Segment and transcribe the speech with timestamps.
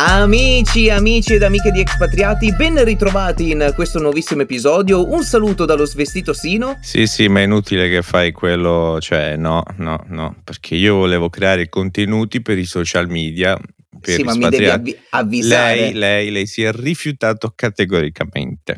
[0.00, 5.10] Amici, amici ed amiche di Expatriati, ben ritrovati in questo nuovissimo episodio.
[5.12, 6.78] Un saluto dallo svestito Sino.
[6.80, 11.28] Sì, sì, ma è inutile che fai quello, cioè no, no, no, perché io volevo
[11.28, 13.58] creare contenuti per i social media.
[14.00, 15.74] Per sì, ma mi devi avvi- avvisare.
[15.76, 18.76] Lei, lei, lei si è rifiutato categoricamente.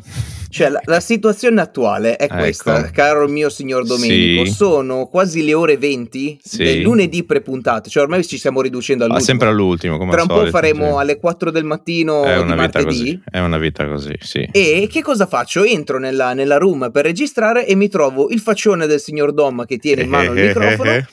[0.49, 2.89] Cioè, la, la situazione attuale è questa, Ecco.
[2.93, 4.43] caro mio signor Domenico.
[4.45, 4.51] Sì.
[4.51, 6.57] Sono quasi le ore 20 Sì.
[6.63, 9.29] del lunedì prepuntate, cioè ormai ci stiamo riducendo Ah, all'ultimo.
[9.29, 11.01] sempre all'ultimo, come Tra un po' solito, faremo sì.
[11.01, 12.85] alle 4 del mattino È di una vita martedì.
[12.85, 14.49] così, è una vita così, sì.
[14.51, 15.63] E che cosa faccio?
[15.63, 19.77] Entro nella, nella room per registrare e mi trovo il faccione del signor Dom che
[19.77, 20.91] tiene in mano il microfono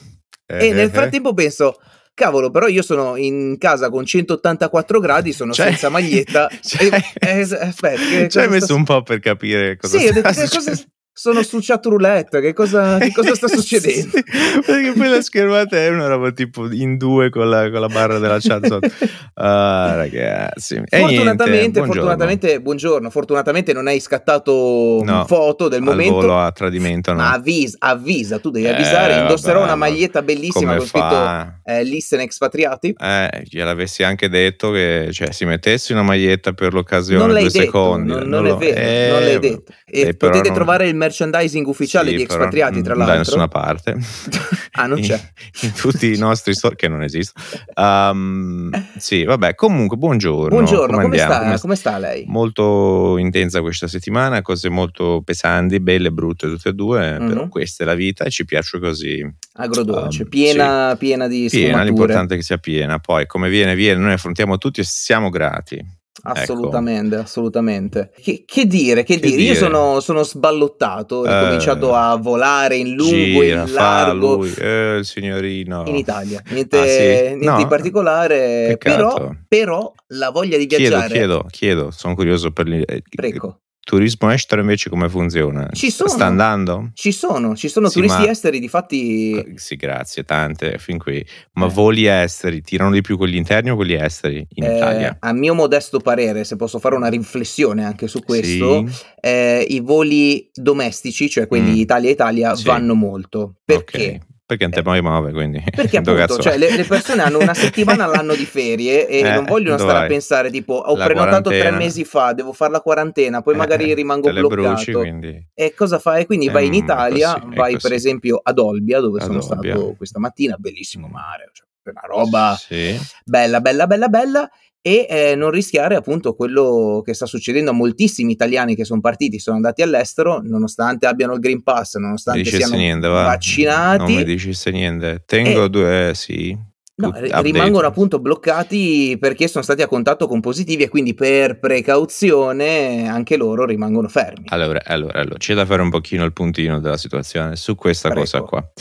[0.47, 1.77] e nel frattempo penso,
[2.19, 6.49] cavolo, però io sono in casa con 184 gradi, sono Cioè- senza maglietta.
[6.61, 10.05] cioè- e- eh, aspetta, Ci hai cosa messo sta- un po' per capire cosa Sì,
[10.07, 10.83] detto, sta cosa- succedendo.
[11.19, 14.11] sono su chat roulette, che cosa, che cosa sta succedendo?
[14.17, 14.23] Sì,
[14.67, 18.19] perché poi la schermata è una roba tipo in due con la, con la barra
[18.19, 18.89] della chat sotto.
[19.41, 20.83] Ah, ragazzi.
[20.85, 21.87] E Fortunatamente, niente, buongiorno.
[21.93, 26.15] fortunatamente, buongiorno, fortunatamente non hai scattato No, foto del momento.
[26.15, 27.19] volo a tradimento, no.
[27.19, 31.09] Ma avvisa, avvisa, tu devi Eh, avvisare, indosserò vabbè, una ma maglietta bellissima con scritto
[31.09, 31.58] fa?
[31.69, 32.95] Eh, Listen Expatriati.
[32.99, 37.51] Eh, gliel'avessi anche detto che cioè, si mettessi una maglietta per l'occasione Non l'hai due
[37.53, 38.11] detto, secondi.
[38.13, 39.73] non, non è lo- vero, eh, non l'hai detto.
[39.91, 43.25] E eh, potete non- trovare il merchandising ufficiale Sì, di Expatriati, tra non Da l'altro.
[43.37, 43.97] nessuna parte.
[44.73, 45.15] ah, non c'è.
[45.15, 45.21] In,
[45.69, 47.45] in tutti i nostri store che non esistono.
[47.75, 50.49] Um, sì, vabbè, comunque buongiorno.
[50.49, 51.33] Buongiorno, come, andiamo?
[51.33, 52.25] sta, Come come sta lei?
[52.27, 57.29] Molto intensa questa settimana, cose molto pesanti, belle e brutte tutte e due, Mhm.
[57.29, 59.27] però questa è la vita e ci piace così.
[59.61, 62.99] Agrodolce, Um, piena, piena di Piena, l'importante è che sia piena.
[62.99, 65.97] Poi come viene, viene, noi affrontiamo tutti e siamo grati.
[66.21, 68.11] Assolutamente, assolutamente.
[68.21, 69.41] Che, che dire, che, Che dire?
[69.41, 69.55] Io dire?
[69.55, 73.73] sono, sono sballottato, ho Eh, cominciato a volare in lungo Gira, in fa
[74.07, 75.85] largo lui, eh, il signorino.
[75.87, 76.43] in Italia.
[76.51, 76.99] Niente, Ah, sì?
[77.37, 77.57] niente No?
[77.57, 81.13] di particolare, però, però la voglia di Chiedo, viaggiare.
[81.13, 83.61] chiedo, chiedo, sono curioso per il eh, Prego.
[83.89, 85.67] Turismo estero invece come funziona?
[85.73, 86.11] Ci sono.
[86.11, 86.91] Sta andando?
[86.93, 91.25] Ci sono, ci sono Sì, turisti ma- esteri, difatti Sì, grazie, tante fin qui.
[91.55, 91.71] Ma Eh.
[91.71, 95.17] voli esteri tirano di più quelli interni o quelli esteri in eh, Italia?
[95.21, 98.95] a mio modesto parere, se posso fare una riflessione anche su questo, Sì?
[99.23, 101.81] eh, i voli domestici, cioè quelli Mm.
[101.81, 102.65] Italia-Italia, Sì.
[102.67, 103.55] vanno molto.
[103.65, 104.21] Perché?
[104.23, 104.28] Ok.
[104.49, 105.63] Perché non te muovi muove, quindi.
[105.71, 109.45] Perché appunto, cioè, le, le persone hanno una settimana all'anno di ferie e Eh, non
[109.45, 111.77] vogliono dove stare a pensare tipo ho La prenotato tre quarantena.
[111.85, 114.99] mesi fa, devo fare la quarantena, poi Eh, magari eh, rimango le bruci, bloccato.
[115.01, 115.47] quindi.
[115.53, 116.25] E cosa fai?
[116.25, 119.39] Quindi vai in Ehm, Italia, così, è vai per esempio ad Olbia, dove Ad sono
[119.43, 119.73] Olbia.
[119.75, 122.99] stato questa mattina, bellissimo mare, cioè, una roba Sì.
[123.25, 124.51] bella, bella, bella, bella.
[124.81, 129.39] E eh, non rischiare appunto quello che sta succedendo a moltissimi italiani che sono partiti,
[129.41, 133.25] sono andati all'estero, nonostante abbiano il Green Pass, nonostante siano niente, va.
[133.25, 134.05] vaccinati.
[134.05, 135.25] Non mi dicesse niente.
[135.27, 136.57] Tengo E- due, sì.
[137.01, 143.09] No, rimangono appunto bloccati perché sono stati a contatto con positivi e quindi per precauzione
[143.09, 144.47] anche loro rimangono fermi.
[144.49, 148.25] Allora, allora, allora, c'è da fare un pochino il puntino della situazione su questa Prego.
[148.25, 148.73] cosa qua.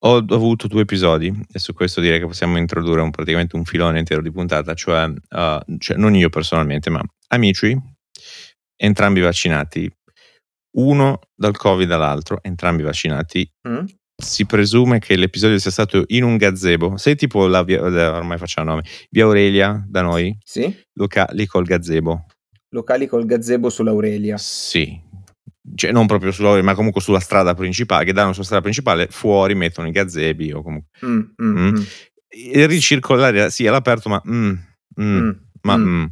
[0.00, 3.98] Ho avuto due episodi e su questo direi che possiamo introdurre un- praticamente un filone
[3.98, 7.76] intero di puntata, cioè, uh, cioè non io personalmente, ma amici,
[8.76, 9.90] entrambi vaccinati,
[10.76, 13.50] uno dal Covid all'altro, entrambi vaccinati.
[13.68, 13.86] Mm?
[14.22, 18.70] Si presume che l'episodio sia stato in un gazebo, sei tipo la via, ormai facciamo
[18.70, 20.74] nomi, via Aurelia da noi, Sì?
[20.94, 22.26] locali col gazebo.
[22.70, 24.36] Locali col gazebo sull'Aurelia.
[24.38, 25.00] Sì,
[25.74, 29.54] cioè non proprio sulla, ma comunque sulla strada principale, che danno sulla strada principale, fuori
[29.54, 30.90] mettono i gazebi o comunque.
[31.06, 31.68] Mm, mm, Mm.
[31.68, 31.82] mm,
[32.54, 34.22] Il ricircolare, sì, all'aperto, ma...
[34.28, 34.52] mm,
[35.00, 35.30] mm,
[35.62, 36.08] ma.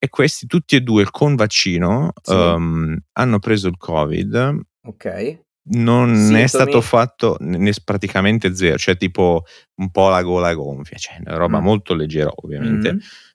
[0.00, 2.32] E questi tutti e due con vaccino Sì.
[2.32, 5.40] ehm, hanno preso il Covid, Ok.
[5.70, 6.42] non Sintomi?
[6.42, 9.42] è stato fatto ne- praticamente zero, cioè tipo
[9.80, 12.90] un po' la gola gonfia, cioè una roba molto leggera ovviamente,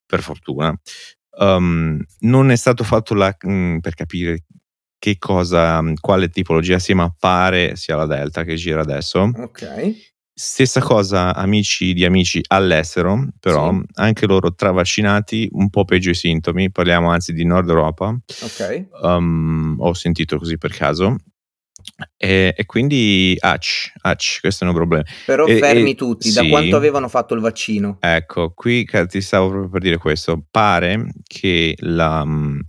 [0.05, 0.73] per fortuna.
[1.35, 4.43] Um, non è stato fatto la, mm, per capire
[5.03, 9.19] che cosa, mm, quale tipologia sia, ma pare sia la Delta che gira adesso.
[9.35, 10.11] Ok.
[10.33, 13.81] Stessa cosa amici di amici all'estero, però Sì.
[13.95, 18.85] anche loro travaccinati, un po' peggio i sintomi, parliamo anzi di Nord Europa, Ok.
[19.01, 21.17] um, ho sentito così per caso.
[22.15, 25.03] E, e quindi, ac, ac, questo è un problema.
[25.25, 26.47] Però E- fermi e- tutti, da sì.
[26.49, 27.97] quanto avevano fatto il vaccino?
[27.99, 30.45] Ecco, qui ti stavo proprio per dire questo.
[30.49, 32.59] Pare che la, mm,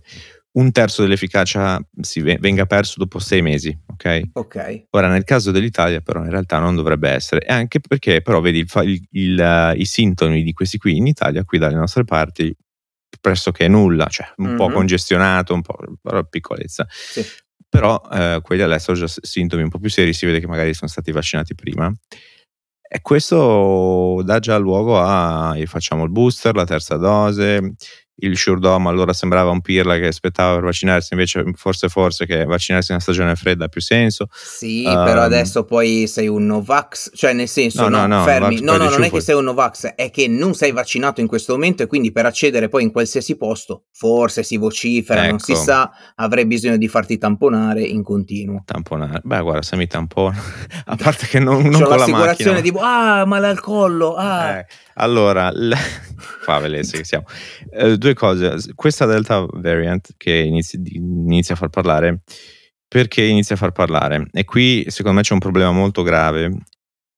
[0.57, 4.21] un terzo dell'efficacia si ve- venga perso dopo sei mesi, ok?
[4.33, 4.85] Ok.
[4.91, 8.59] Ora, nel caso dell'Italia, però, in realtà non dovrebbe essere, e anche perché, però, vedi,
[8.59, 12.55] il il- il, eh, i sintomi di questi qui in Italia, qui dalle nostre parti,
[13.19, 14.73] pressoché nulla, cioè un po' Mhm.
[14.73, 16.85] congestionato, un po' però piccolezza.
[16.89, 17.23] Sì.
[17.67, 20.89] Però eh, quelli all'estero già sintomi un po' più seri, si vede che magari sono
[20.89, 21.91] stati vaccinati prima.
[22.87, 27.73] E questo dà già luogo a facciamo il booster, la terza dose,
[28.17, 32.91] il Shurdom allora sembrava un pirla che aspettava per vaccinarsi, invece forse forse che vaccinarsi
[32.91, 34.27] in una stagione fredda ha più senso.
[34.31, 38.61] Sì, um, però adesso poi sei un Novax, cioè nel senso, no, no, no fermi,
[38.61, 41.53] no, no, non è che sei un Novax, è che non sei vaccinato in questo
[41.53, 45.29] momento e quindi per accedere poi in qualsiasi posto, forse si vocifera, ecco.
[45.31, 45.61] non si ecco.
[45.61, 48.63] sa, avrei bisogno di farti tamponare in continuo.
[48.65, 49.21] Tamponare?
[49.23, 50.35] Beh, guarda, se mi tampono,
[50.85, 54.59] a parte che non, non C'ho con l'assicurazione tipo, ah, male al collo, ah.
[54.59, 54.65] Eh,
[54.97, 55.73] allora, l-
[56.43, 57.25] favelese che siamo.
[57.71, 58.73] Uh, due cose.
[58.75, 62.21] Questa Delta variant che inizia, inizia, a far parlare,
[62.87, 64.27] perché inizia a far parlare?
[64.31, 66.45] E qui secondo me c'è un problema molto grave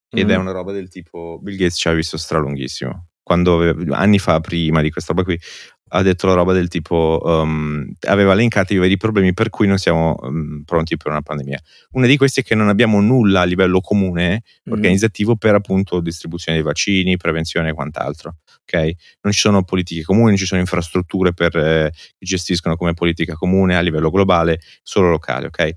[0.09, 0.29] ed mm.
[0.29, 3.09] è una roba del tipo Bill Gates ci ha visto stralunghissimo.
[3.21, 5.39] Quando anni fa, prima di questa roba qui,
[5.89, 9.77] ha detto la roba del tipo um, aveva elencato i veri problemi per cui non
[9.77, 11.59] siamo um, pronti per una pandemia.
[11.91, 14.71] Uno di questi è che non abbiamo nulla a livello comune mm.
[14.71, 18.37] organizzativo per appunto distribuzione dei vaccini, prevenzione e quant'altro.
[18.63, 18.95] Okay?
[19.21, 23.35] Non ci sono politiche comuni, non ci sono infrastrutture per, eh, che gestiscono come politica
[23.35, 25.47] comune a livello globale, solo locale.
[25.47, 25.73] Okay?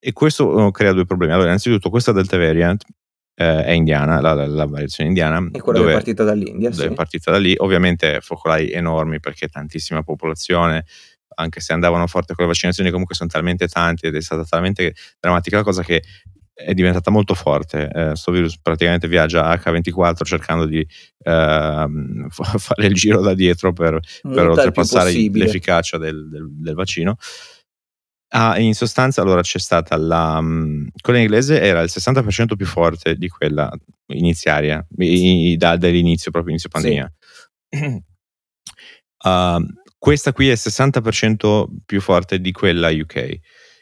[0.00, 1.32] E questo uh, crea due problemi.
[1.32, 2.84] Allora, innanzitutto, questa Delta variant
[3.34, 5.48] eh, è indiana, la, la, la, variazione indiana.
[5.52, 6.70] E quella dove, è partita dall'India.
[6.70, 6.88] Dove sì.
[6.88, 10.84] è partita da lì, ovviamente focolai enormi perché tantissima popolazione,
[11.34, 14.94] anche se andavano forte con le vaccinazioni, comunque sono talmente tanti ed è stata talmente
[15.18, 16.02] drammatica la cosa che
[16.54, 17.90] è diventata molto forte.
[17.92, 20.80] Eh, sto virus praticamente viaggia H24 cercando di
[21.24, 21.86] eh,
[22.28, 27.16] fare il giro da dietro per, per oltrepassare l'efficacia del, del, del vaccino.
[28.34, 30.38] Ah, in sostanza, allora c'è stata la.
[30.38, 33.70] Um, quella inglese era il 60% più forte di quella
[34.06, 37.12] iniziaria, i, da, dall'inizio, proprio inizio pandemia.
[37.68, 38.02] Sì.
[39.24, 39.64] Uh,
[39.98, 43.38] questa qui è il 60% più forte di quella UK.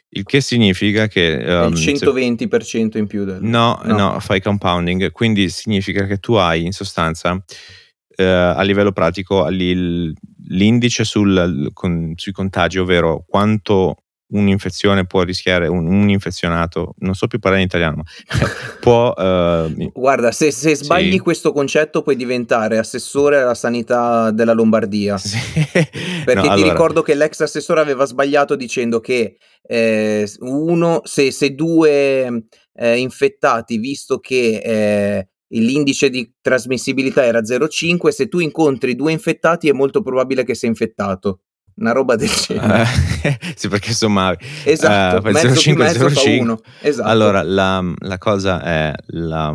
[0.09, 1.33] Il che significa che.
[1.33, 2.61] Um, il 120%
[2.91, 3.41] se, in più del.
[3.41, 5.11] No, no, no, fai compounding.
[5.11, 7.31] Quindi significa che tu hai in sostanza.
[7.33, 13.95] Uh, a livello pratico l'indice sul, con, sui contagi, ovvero quanto
[14.31, 18.03] un'infezione può rischiare, un, un, infezionato, non so più parlare in italiano, ma
[18.79, 19.13] può...
[19.15, 21.19] Uh, Guarda, se, se sbagli sì.
[21.19, 25.17] questo concetto puoi diventare assessore alla sanità della Lombardia.
[25.17, 25.37] Sì.
[26.23, 26.71] Perché no, ti allora...
[26.71, 33.77] ricordo che l'ex assessore aveva sbagliato dicendo che eh, uno, se, se due eh, infettati,
[33.77, 34.61] visto che...
[34.63, 40.55] Eh, l'indice di trasmissibilità era 0,5, se tu incontri due infettati è molto probabile che
[40.55, 41.41] sei infettato
[41.75, 42.83] una roba del genere.
[42.83, 44.35] Uh, sì, perché insomma...
[44.63, 46.57] Esatto, uh, mezzo 05, mezzo 05.
[46.81, 47.09] Esatto.
[47.09, 48.93] Allora, la, la, cosa è...
[49.07, 49.53] La,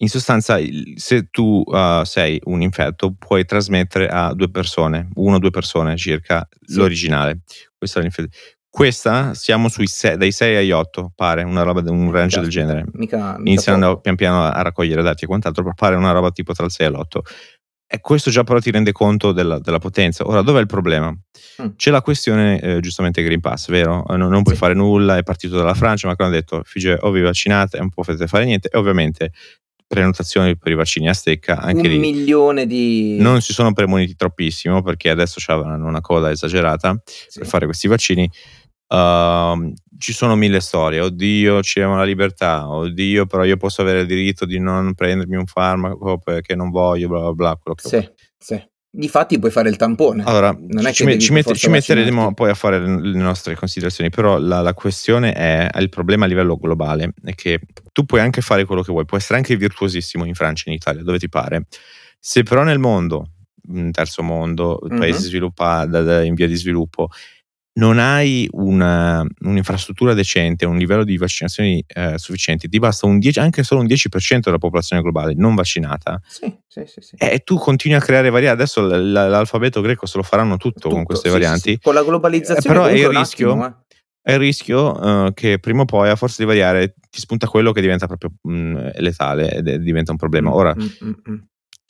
[0.00, 0.58] in sostanza,
[0.94, 5.96] se tu uh, sei un infetto, puoi trasmettere a due persone, uno o due persone
[5.96, 6.76] circa, sì.
[6.76, 7.40] l'originale.
[7.76, 8.00] Questa,
[8.68, 12.84] Questa siamo sui sei, dai 6 agli 8, pare, una roba, un range del genere.
[12.92, 16.64] Mica, mica Iniziando pian piano a raccogliere dati e quant'altro, pare una roba tipo tra
[16.64, 17.18] il 6 e l'8.
[17.90, 20.26] E questo già però ti rende conto della, della potenza.
[20.26, 21.10] Ora, dov'è il problema?
[21.10, 21.68] Mm.
[21.74, 24.04] C'è la questione, eh, giustamente, Green Pass, vero?
[24.06, 24.60] Eh, non, non puoi sì.
[24.60, 27.88] fare nulla, è partito dalla Francia, ma quando ha detto, figlie, o vi vaccinate, non
[27.88, 29.32] potete fare niente, e ovviamente
[29.86, 31.60] prenotazioni per i vaccini a stecca.
[31.60, 33.16] Anche un lì, milione di...
[33.20, 37.38] Non si sono premuniti troppissimo, perché adesso c'hanno una coda esagerata sì.
[37.38, 38.30] per fare questi vaccini.
[38.88, 44.06] Uh, ci sono mille storie, oddio ci la libertà, oddio però io posso avere il
[44.06, 47.58] diritto di non prendermi un farmaco perché non voglio, bla bla bla.
[47.60, 48.12] Quello che sì, vuoi.
[48.38, 48.66] sì.
[48.90, 50.22] Difatti puoi fare il tampone.
[50.24, 50.56] Allora,
[50.92, 54.72] ci, me, ci, met- ci metteremo poi a fare le nostre considerazioni, però la, la,
[54.72, 57.60] questione è, il problema a livello globale, è che
[57.92, 61.02] tu puoi anche fare quello che vuoi, puoi essere anche virtuosissimo in Francia, in Italia,
[61.02, 61.66] dove ti pare.
[62.18, 63.32] Se però nel mondo,
[63.74, 65.28] in terzo mondo, paesi mm-hmm.
[65.28, 67.10] sviluppati, in via di sviluppo,
[67.78, 73.38] non hai una, un'infrastruttura decente, un livello di vaccinazioni eh, sufficienti, ti basta un 10,
[73.38, 76.20] anche solo un 10% della popolazione globale non vaccinata.
[76.26, 77.14] Sì, sì, sì, sì.
[77.16, 78.62] E tu continui a creare varianti.
[78.62, 81.78] Adesso l'alfabeto greco se lo faranno tutto, tutto con queste varianti.
[81.80, 82.76] Con la globalizzazione.
[82.76, 83.50] Eh, però è il rischio.
[83.50, 83.74] Attimo, eh.
[84.20, 87.72] È il rischio uh, che prima o poi, a forza di variare, ti spunta quello
[87.72, 90.52] che diventa proprio mh, mm, letale ed diventa un problema.
[90.52, 91.38] Ora, mm-hmm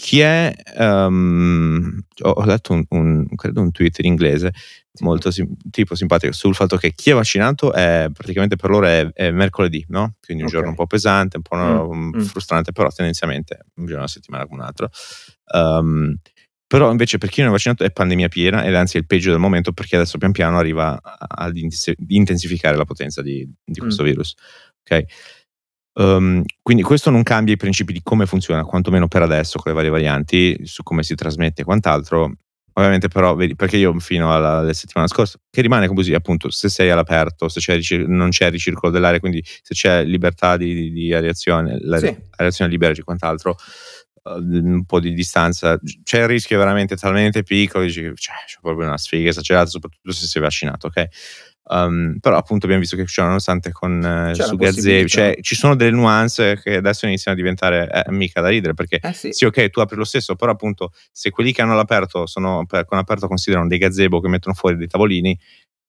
[0.00, 4.52] chi è um, ho letto un, un, credo un tweet in inglese
[5.00, 9.10] molto sim, tipo simpatico sul fatto che chi è vaccinato è praticamente per loro è,
[9.12, 10.14] è mercoledì no?
[10.24, 10.60] quindi un okay.
[10.60, 12.20] giorno un po' pesante un po' mm, mm.
[12.20, 14.88] frustrante però tendenzialmente un giorno alla settimana come un altro
[15.52, 16.14] um,
[16.64, 19.30] però invece per chi non è vaccinato è pandemia piena ed anzi è il peggio
[19.32, 24.06] del momento perché adesso pian piano arriva ad intensificare la potenza di, di questo mm.
[24.06, 24.34] virus
[24.88, 25.04] ok
[25.98, 29.76] Um, quindi questo non cambia i principi di come funziona, quantomeno per adesso con le
[29.76, 32.32] varie varianti, su come si trasmette e quant'altro,
[32.74, 36.90] ovviamente però, vedi, perché io fino alla settimana scorsa, che rimane così appunto, se sei
[36.90, 42.16] all'aperto, se c'è, non c'è ricircolo dell'aria, quindi se c'è libertà di, di areazione, sì.
[42.36, 43.56] areazione libera e quant'altro,
[44.22, 48.86] uh, un po' di distanza, c'è il rischio veramente talmente piccolo, dici, cioè, c'è proprio
[48.86, 51.08] una sfiga esagerata, soprattutto se sei vaccinato, ok?
[51.70, 55.76] Um, però appunto abbiamo visto che c'è nonostante con uh, su Gazzebi cioè, ci sono
[55.76, 59.32] delle nuance che adesso iniziano a diventare eh, mica da ridere perché eh sì.
[59.32, 59.44] sì.
[59.44, 63.28] ok tu apri lo stesso però appunto se quelli che hanno l'aperto sono con aperto
[63.28, 65.38] considerano dei gazebo che mettono fuori dei tavolini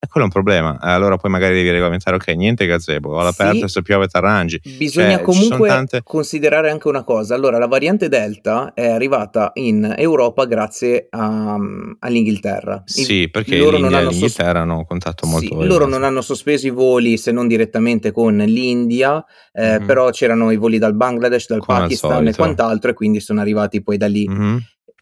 [0.02, 0.78] e quello è un problema.
[0.80, 4.62] Allora poi magari devi regolamentare, ok, niente gazebo, all'aperto sì, se piove t'arrangi.
[4.78, 6.02] Bisogna cioè, comunque tante...
[6.04, 7.36] considerare anche una cosa.
[7.36, 11.58] Allora, la variante Delta è arrivata in Europa grazie a,
[12.00, 12.82] all'Inghilterra.
[12.86, 15.60] Sì, perché loro non hanno l'Inghilterra sos- hanno contatto molto.
[15.60, 19.86] Sì, loro non hanno sospeso i voli se non direttamente con l'India, eh, mm-hmm.
[19.86, 23.84] però c'erano i voli dal Bangladesh, dal Come Pakistan e quant'altro e quindi sono arrivati
[23.84, 24.26] poi da lì.
[24.30, 24.58] Mm-hmm.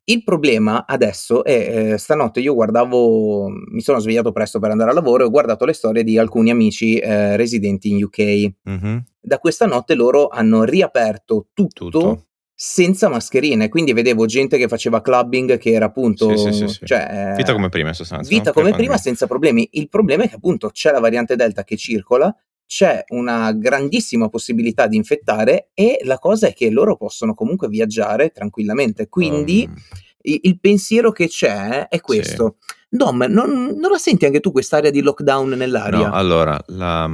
[0.10, 4.94] Il problema adesso è, eh, stanotte io guardavo, mi sono svegliato presto per andare a
[4.94, 8.52] lavoro e ho guardato le storie di alcuni amici eh, residenti in UK.
[8.70, 8.98] Mm-hmm.
[9.20, 15.02] Da questa notte loro hanno riaperto tutto, tutto, senza mascherine, quindi vedevo gente che faceva
[15.02, 16.38] clubbing che era appunto...
[16.38, 18.30] Sì, sì, sì, cioè, vita come prima in sostanza.
[18.30, 19.68] Vita come prima senza problemi.
[19.74, 22.34] Il problema è che appunto c'è la variante Delta che circola,
[22.68, 28.30] c'è una grandissima possibilità di infettare e la cosa è che loro possono comunque viaggiare
[28.30, 29.08] tranquillamente.
[29.08, 29.76] Quindi um,
[30.24, 32.58] il, il, pensiero che c'è è questo.
[32.60, 32.76] Sì.
[32.90, 36.08] Dom, non, non, la senti anche tu quest'area di lockdown nell'aria?
[36.08, 37.10] No, allora, la,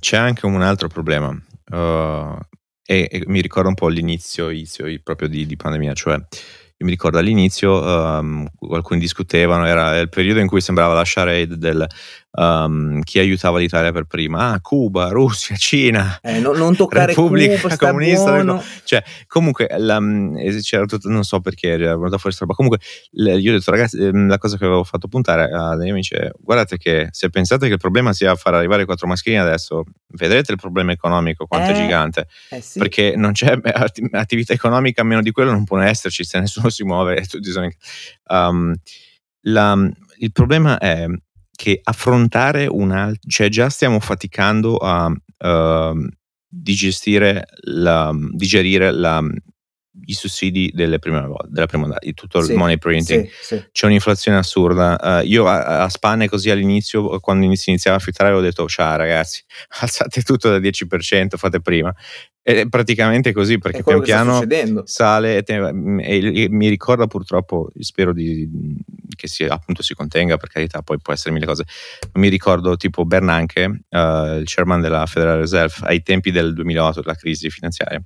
[0.00, 1.28] c'è anche un altro problema.
[1.70, 2.38] Uh,
[2.84, 6.92] e, e, mi ricordo un po' l'inizio, inizio proprio di, di pandemia, cioè io mi
[6.92, 11.84] ricordo all'inizio um, alcuni discutevano, era il periodo in cui sembrava lasciare del
[12.30, 17.58] um, chi aiutava l'Italia per prima, ah, Cuba, Russia, Cina, eh, no, non toccare Repubblica
[17.60, 18.62] Cuba, Comunista, buono.
[18.84, 22.78] cioè comunque la, mm, c'era tutto, non so perché era venuta fuori questa roba, comunque
[23.12, 26.30] io ho detto ragazzi ehm, la cosa che avevo fatto puntare a degli amici è
[26.38, 30.58] guardate che se pensate che il problema sia far arrivare quattro mascherine adesso, vedrete il
[30.58, 32.78] problema economico quanto eh, è gigante, eh sì.
[32.78, 33.58] perché non c'è
[34.12, 37.24] attività economica a meno di quello non può esserci se nessuno si muove.
[37.28, 37.68] Tutti sono...
[38.28, 38.74] um,
[39.42, 41.06] la, il problema è
[41.58, 43.12] che affrontare una...
[43.26, 46.08] cioè già stiamo faticando a uh,
[46.46, 49.20] digestire la, digerire la,
[50.04, 53.28] i sussidi delle prime, della prima ondata, di tutto sì, il money printing.
[53.28, 53.64] Sì, sì.
[53.72, 55.20] C'è un'inflazione assurda.
[55.20, 58.96] Uh, io a, a Spane così all'inizio, quando si iniziava a affittare, avevo detto, ciao
[58.96, 59.42] ragazzi,
[59.80, 61.92] alzate tutto del 10%, fate prima.
[62.48, 68.48] È praticamente così perché pian piano sale e, e, mi ricorda purtroppo, spero di,
[69.14, 71.64] che si, appunto si contenga per carità, poi può essere mille cose.
[72.14, 77.16] Mi ricordo tipo Bernanke, uh, il chairman della Federal Reserve, ai tempi del 2008, della
[77.16, 78.02] crisi finanziaria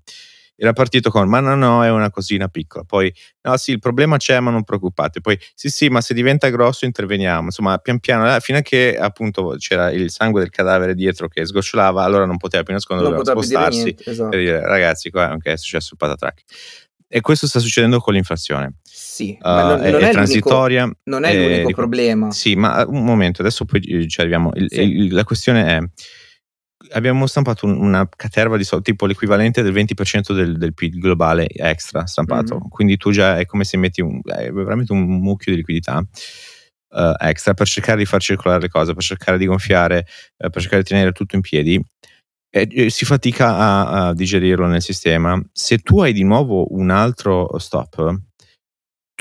[0.62, 4.16] era partito con ma no no è una cosina piccola poi no sì il problema
[4.16, 8.33] c'è ma non preoccupate poi sì sì ma se diventa grosso interveniamo insomma pian piano
[8.33, 12.37] eh, fino a che appunto c'era il sangue del cadavere dietro che sgocciolava allora non
[12.37, 14.28] poteva più nascondere doveva spostarsi niente, esatto.
[14.28, 16.42] per dire ragazzi qua anche è successo il patatrack
[17.14, 18.76] e questo sta succedendo con l'inflazione.
[18.83, 20.90] Sì, uh, ma non, non è, è, transitoria.
[21.02, 22.31] Non è l'unico è, problema.
[22.31, 24.50] Sì, ma un momento, adesso poi ci arriviamo.
[24.54, 24.81] Il, sì.
[24.81, 25.78] il, la questione è
[26.91, 32.07] abbiamo stampato una caterva di soldi, tipo l'equivalente del 20% del, del PIL globale extra
[32.07, 32.57] stampato.
[32.57, 32.69] Mm-hmm.
[32.69, 37.55] Quindi tu già è come se metti un, veramente un mucchio di liquidità uh, extra
[37.55, 40.07] per cercare di far circolare le cose, per cercare di gonfiare,
[40.39, 41.83] uh, per cercare di tenere tutto in piedi.
[42.55, 45.41] E, e si fatica a, a digerirlo nel sistema.
[45.53, 48.21] Se tu hai di nuovo un altro stop,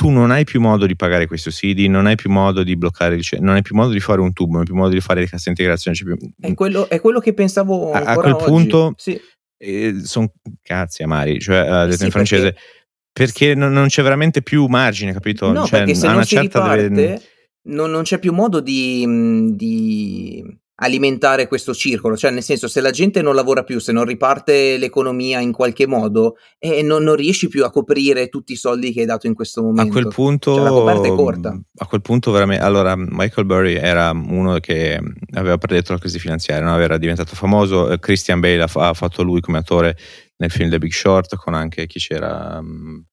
[0.01, 3.13] tu non hai più modo di pagare quei sussidi, non hai più modo di bloccare
[3.13, 5.19] il non hai più modo di fare un tubo, non hai più modo di fare
[5.19, 5.95] le casse integrazione.
[5.95, 6.17] Più...
[6.39, 7.91] È, quello, è, quello, che pensavo.
[7.91, 8.43] A, a quel oggi.
[8.45, 9.21] punto sì.
[9.59, 10.31] eh, sono
[10.63, 12.63] cazzi amari, cioè uh, detto sì, in francese, perché,
[13.11, 15.51] perché non, non, c'è veramente più margine, capito?
[15.51, 17.21] No, cioè, perché se non si riparte, deve...
[17.65, 20.43] non, non, c'è più modo di, di
[20.83, 24.77] alimentare questo circolo, cioè nel senso se la gente non lavora più, se non riparte
[24.77, 29.01] l'economia in qualche modo eh, non, non, riesci più a coprire tutti i soldi che
[29.01, 29.89] hai dato in questo momento.
[29.89, 31.59] A quel punto, cioè, la coperta è corta.
[31.77, 34.99] A quel punto veramente, allora Michael Burry era uno che
[35.33, 36.79] aveva predetto la crisi finanziaria, no?
[36.79, 39.95] era diventato famoso, eh, Christian Bale ha, ha, fatto lui come attore
[40.37, 42.57] nel film The Big Short con anche chi c'era...
[42.59, 43.05] Um,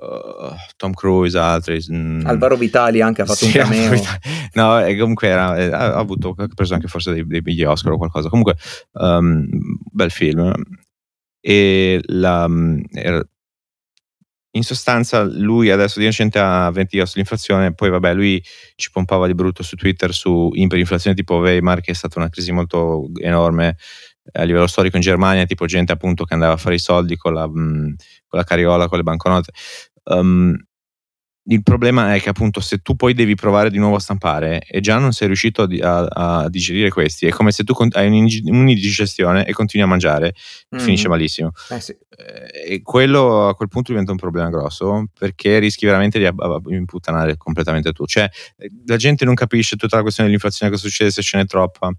[0.00, 1.78] Uh, Tom Cruise, altri.
[1.92, 2.24] Mm.
[2.24, 4.00] Alvaro Vitali anche ha fatto sì, un cameo.
[4.54, 7.92] No, e comunque era, eh, ha avuto, ha preso anche forse dei, dei bigli Oscar
[7.92, 8.30] o qualcosa.
[8.30, 8.56] Comunque,
[8.92, 9.46] um,
[9.92, 10.52] bel film.
[11.40, 13.22] E la, mm, era,
[14.52, 18.42] in sostanza lui adesso di recente ha 20 euro sull'inflazione, poi vabbè lui
[18.74, 22.50] ci pompava di brutto su Twitter su iperinflazione tipo Weimar che è stata una crisi
[22.50, 23.76] molto enorme
[24.32, 27.34] a livello storico in Germania, tipo gente appunto che andava a fare i soldi con
[27.34, 27.94] la, mh,
[28.26, 29.52] con la carriola, con le banconote.
[30.10, 30.56] Um,
[31.44, 34.80] il problema è che appunto se tu poi devi provare di nuovo a stampare e
[34.80, 39.46] già non sei riuscito a, a, a digerire questi, è come se tu hai un'indigestione
[39.46, 40.34] e continui a mangiare,
[40.74, 40.78] mm.
[40.78, 41.50] finisce malissimo.
[41.70, 41.92] Eh sì.
[41.92, 46.28] Eh, e quello a quel punto diventa un problema grosso perché rischi veramente di
[46.74, 48.06] imputtanare completamente tu.
[48.06, 48.28] Cioè,
[48.86, 51.90] la gente non capisce tutta la questione dell'inflazione, cosa succede se ce n'è troppa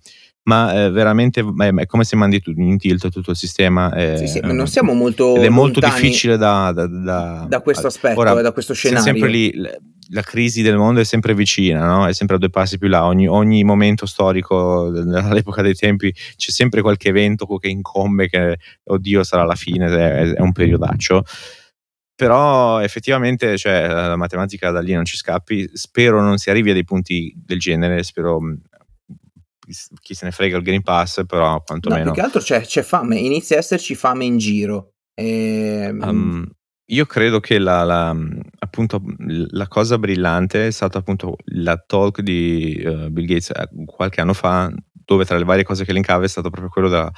[0.43, 3.93] ma eh, veramente è, è, come se mandi in tilt tutto il sistema.
[3.93, 5.36] Eh, sì, sì, ma non siamo molto.
[5.36, 9.03] Ed è molto difficile da, da, da, da questo aspetto, ora, da questo scenario.
[9.03, 9.51] Sempre lì,
[10.13, 12.07] la crisi del mondo è sempre vicina, no?
[12.07, 13.05] è sempre a due passi più là.
[13.05, 19.24] Ogni, ogni momento storico, all'epoca dei tempi, c'è sempre qualche evento che incombe, che oddio
[19.24, 21.24] sarà la fine, è, è un periodaccio
[22.21, 26.74] però effettivamente cioè, la matematica da lì non ci scappi spero non si arrivi a
[26.74, 28.39] dei punti del genere spero
[30.00, 32.06] chi se ne frega il Green Pass, però quantomeno...
[32.06, 34.94] No, più che altro c'è, c'è fame, inizia a esserci fame in giro.
[35.13, 35.90] E...
[35.90, 36.46] Um,
[36.92, 38.16] io credo che la, la,
[38.60, 44.20] appunto, la, cosa brillante è stata appunto la talk di uh, Bill Gates eh, qualche
[44.20, 47.10] anno fa, dove tra le varie cose che elencava è stato proprio quello da,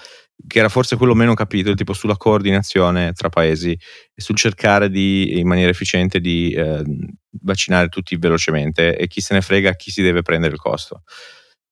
[0.48, 5.40] che era forse quello meno capito, tipo sulla coordinazione tra paesi e sul cercare di,
[5.40, 6.84] in maniera efficiente di eh,
[7.42, 11.04] vaccinare tutti velocemente e chi se ne frega chi si deve prendere il costo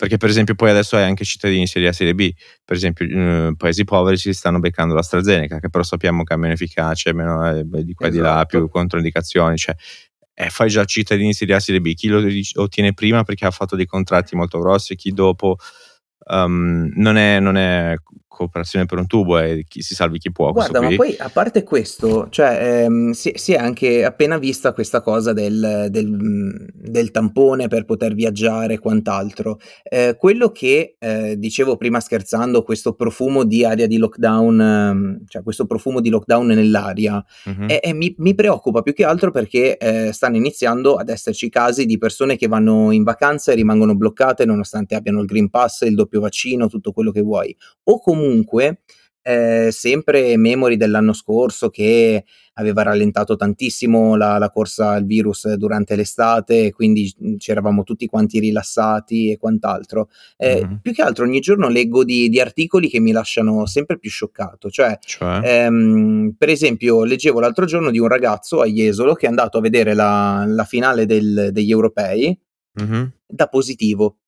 [0.01, 2.33] perché per esempio poi adesso hai anche cittadini serie A, serie B,
[2.65, 6.53] per esempio eh, paesi poveri si stanno beccando l'AstraZeneca, che però sappiamo che ha meno
[6.53, 8.09] efficace, meno eh, di qua e esatto.
[8.09, 8.57] di là, esatto.
[8.57, 9.75] più controindicazioni, cioè
[10.33, 12.19] eh, fai già cittadini serie A, serie B, chi lo
[12.55, 15.57] ottiene prima perché ha fatto dei contratti molto grossi, chi dopo
[16.29, 17.93] um, non, è, non, è,
[18.31, 20.51] cooperazione per un tubo e chi si salvi chi può.
[20.53, 25.01] Guarda, ma poi a parte questo, cioè, ehm, si, si, è anche appena vista questa
[25.01, 29.59] cosa del, del, del tampone per poter viaggiare e quant'altro.
[29.83, 35.43] Eh, quello che eh, dicevo prima scherzando, questo profumo di aria di lockdown, ehm, cioè
[35.43, 37.67] questo profumo di lockdown nell'aria, mm-hmm.
[37.67, 41.85] è, è, mi, mi, preoccupa più che altro perché eh, stanno iniziando ad esserci casi
[41.85, 45.95] di persone che vanno in vacanza e rimangono bloccate nonostante abbiano il Green Pass, il
[45.95, 47.53] doppio vaccino, tutto quello che vuoi.
[47.83, 48.81] O comunque comunque
[49.23, 52.23] eh, sempre memori dell'anno scorso che
[52.55, 58.07] aveva rallentato tantissimo la, la, corsa al virus durante l'estate, quindi mhmm, ci eravamo tutti
[58.07, 60.09] quanti rilassati e quant'altro.
[60.37, 60.75] Eh, mm-hmm.
[60.81, 64.69] Più che altro ogni giorno leggo di, di, articoli che mi lasciano sempre più scioccato.
[64.69, 65.39] Cioè, cioè?
[65.43, 69.61] Ehm, per esempio, leggevo l'altro giorno di un ragazzo a Jesolo che è andato a
[69.61, 72.37] vedere la, la finale del, degli europei
[72.81, 73.05] mm-hmm.
[73.27, 74.20] da positivo.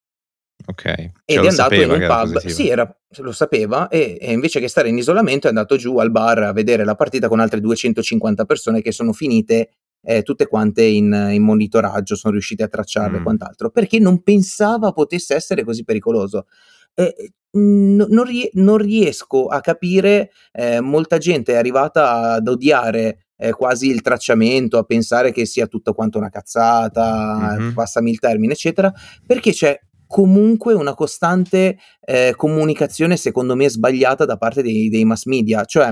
[0.66, 0.82] Ok.
[0.82, 4.68] Cioè, Ed è andato in un pub, sì, era, lo sapeva, e, e, invece che
[4.68, 8.46] stare in isolamento è andato giù al bar a vedere la partita con altre 250
[8.46, 9.70] persone che sono finite
[10.06, 13.20] eh, tutte quante in, in, monitoraggio, sono riuscite a tracciarle mm.
[13.20, 16.46] e quant'altro, perché non pensava potesse essere così pericoloso.
[16.94, 23.28] Eh, n- non, rie- non, riesco a capire, eh, molta gente è arrivata ad odiare
[23.38, 27.74] eh, quasi il tracciamento, a pensare che sia tutto quanto una cazzata, mm-hmm.
[27.74, 28.92] passami il termine, eccetera,
[29.26, 29.80] perché c'è
[30.14, 35.66] comunque una costante eh, comunicazione, secondo me, sbagliata da parte dei, dei mass media.
[35.66, 35.92] Cioè,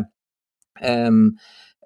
[0.80, 1.34] ehm,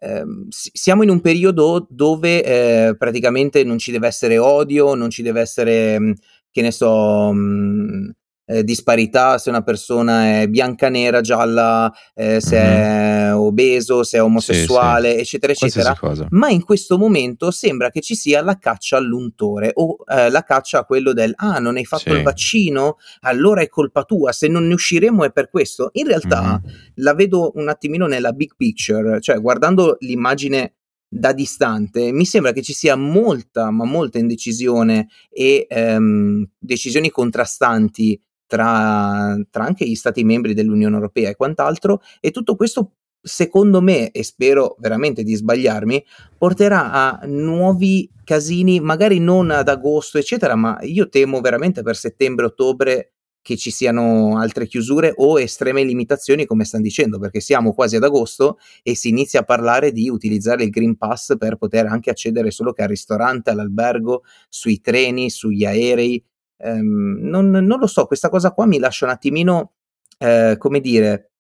[0.01, 5.21] ehm, siamo in un periodo dove eh, praticamente non ci deve essere odio, non ci
[5.21, 6.11] deve essere, mm,
[6.51, 8.09] che ne so, mh, mm,
[8.45, 13.29] eh, disparità se una persona è bianca, nera, gialla, eh, se mm-hmm.
[13.31, 15.21] è obeso, se è omosessuale, sì, sì.
[15.21, 16.27] eccetera, eccetera.
[16.29, 20.79] Ma in questo momento sembra che ci sia la caccia all'untore o eh, la caccia
[20.79, 22.17] a quello del ah, non hai fatto sì.
[22.17, 25.89] il vaccino, allora è colpa tua, se non ne usciremo è per questo.
[25.93, 26.75] In realtà mm-hmm.
[26.95, 30.75] la vedo un attimino nella big picture, cioè guardando l'immagine
[31.07, 38.19] da distante, mi sembra che ci sia molta, ma molta indecisione e ehm, decisioni contrastanti
[38.47, 42.91] tra, tra anche gli stati membri dell'Unione Europea e quant'altro, e tutto questo
[43.25, 46.05] secondo me, e spero veramente di sbagliarmi,
[46.37, 53.13] porterà a nuovi casini, magari non ad agosto, eccetera, ma io temo veramente per settembre-ottobre
[53.41, 58.03] che ci siano altre chiusure o estreme limitazioni, come stanno dicendo, perché siamo quasi ad
[58.03, 62.49] agosto e si inizia a parlare di utilizzare il Green Pass per poter anche accedere
[62.49, 66.23] solo che al ristorante, all'albergo, sui treni, sugli aerei,
[66.57, 69.73] ehm, non, non, lo so, questa cosa qua mi lascia un attimino,
[70.17, 71.31] eh, come dire,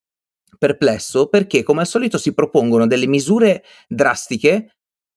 [0.57, 4.75] perplesso perché come al solito si propongono delle misure drastiche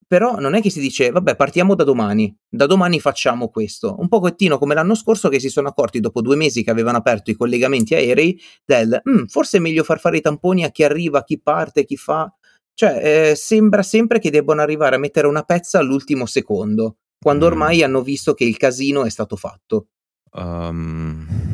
[0.09, 4.09] però non è che si dice vabbè partiamo da domani, da domani facciamo questo, un
[4.09, 7.35] pochettino come l'anno scorso che si sono accorti dopo due mesi che avevano aperto i
[7.35, 11.39] collegamenti aerei del mm, forse è meglio far fare i tamponi a chi arriva, chi
[11.39, 12.33] parte, chi fa,
[12.73, 17.50] cioè eh, sembra sempre che debbano arrivare a mettere una pezza all'ultimo secondo quando mm.
[17.50, 19.88] ormai hanno visto che il casino è stato fatto?
[20.33, 21.48] Um.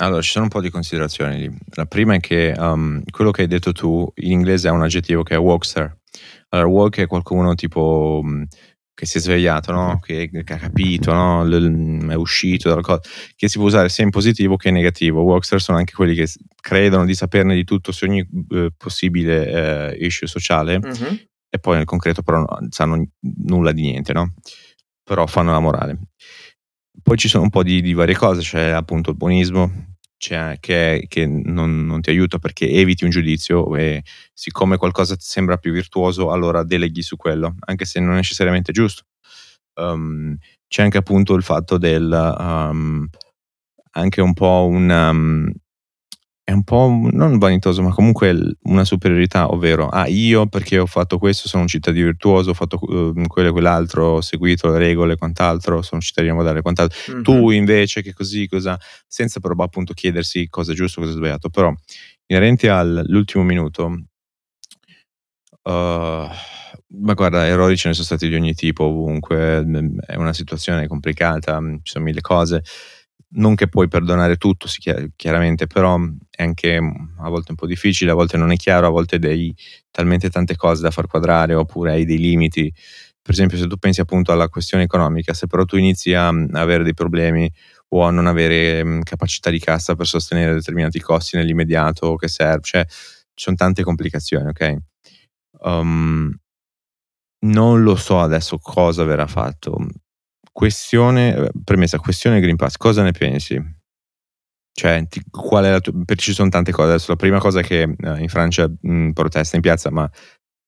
[0.00, 1.58] Allora, ci sono un po' di considerazioni lì.
[1.74, 5.22] La prima è che um, quello che hai detto tu in inglese è un aggettivo
[5.22, 5.98] che è walkster.
[6.50, 8.46] Allora, walk è qualcuno tipo um,
[8.94, 9.98] che si è svegliato, no?
[10.00, 11.44] che, che, ha capito, no?
[11.44, 13.00] L- è uscito dalla cosa,
[13.36, 15.20] che si può usare sia in positivo che in negativo.
[15.20, 16.26] Workster sono anche quelli che
[16.60, 21.14] credono di saperne di tutto su ogni eh, possibile eh, issue sociale mm-hmm.
[21.48, 24.32] e poi nel concreto però non sanno nulla di niente, no?
[25.10, 25.98] Però fanno la morale.
[27.02, 31.06] Poi ci sono un po' di, di varie cose, c'è appunto il buonismo, cioè, che,
[31.08, 35.72] che non, non, ti aiuta perché eviti un giudizio e siccome qualcosa ti sembra più
[35.72, 39.02] virtuoso, allora deleghi su quello, anche se non è necessariamente giusto.
[39.80, 40.36] Um,
[40.68, 43.08] c'è anche appunto il fatto del um,
[43.92, 45.52] anche un po' un um,
[46.50, 51.16] è un po' non vanitoso, ma comunque una superiorità, ovvero ah, io perché ho fatto
[51.16, 55.12] questo sono un cittadino virtuoso, ho fatto uh, quello e quell'altro, ho seguito le regole
[55.12, 57.12] e quant'altro, sono un cittadino modale e quant'altro.
[57.12, 57.22] Mm-hmm.
[57.22, 61.50] Tu invece che così, cosa, senza però appunto chiedersi cosa è giusto, cosa è sbagliato.
[61.50, 61.72] Però
[62.26, 63.84] inerente all'ultimo minuto,
[65.62, 65.70] uh,
[66.92, 69.64] ma guarda, errori ce ne sono stati di ogni tipo ovunque,
[70.04, 72.64] è una situazione complicata, ci sono mille cose
[73.32, 74.66] non che puoi perdonare tutto,
[75.16, 75.98] chiaramente, però
[76.30, 79.54] è anche a volte un po' difficile, a volte non è chiaro, a volte hai
[79.90, 82.72] talmente tante cose da far quadrare oppure hai dei limiti.
[83.22, 86.82] Per esempio, se tu pensi appunto alla questione economica, se però tu inizi a avere
[86.82, 87.50] dei problemi
[87.88, 92.84] o a non avere capacità di cassa per sostenere determinati costi nell'immediato che serve, cioè
[92.86, 94.76] ci sono tante complicazioni, ok?
[95.60, 96.32] Um,
[97.42, 99.86] non lo so adesso cosa verrà fatto.
[100.52, 103.78] Questione, eh, premessa, questione Green Pass, cosa ne pensi?
[104.72, 106.90] Cioè, ti, qual è la tua, perché ci sono tante cose.
[106.90, 110.10] Adesso la prima cosa è che eh, in Francia mh, protesta in piazza, ma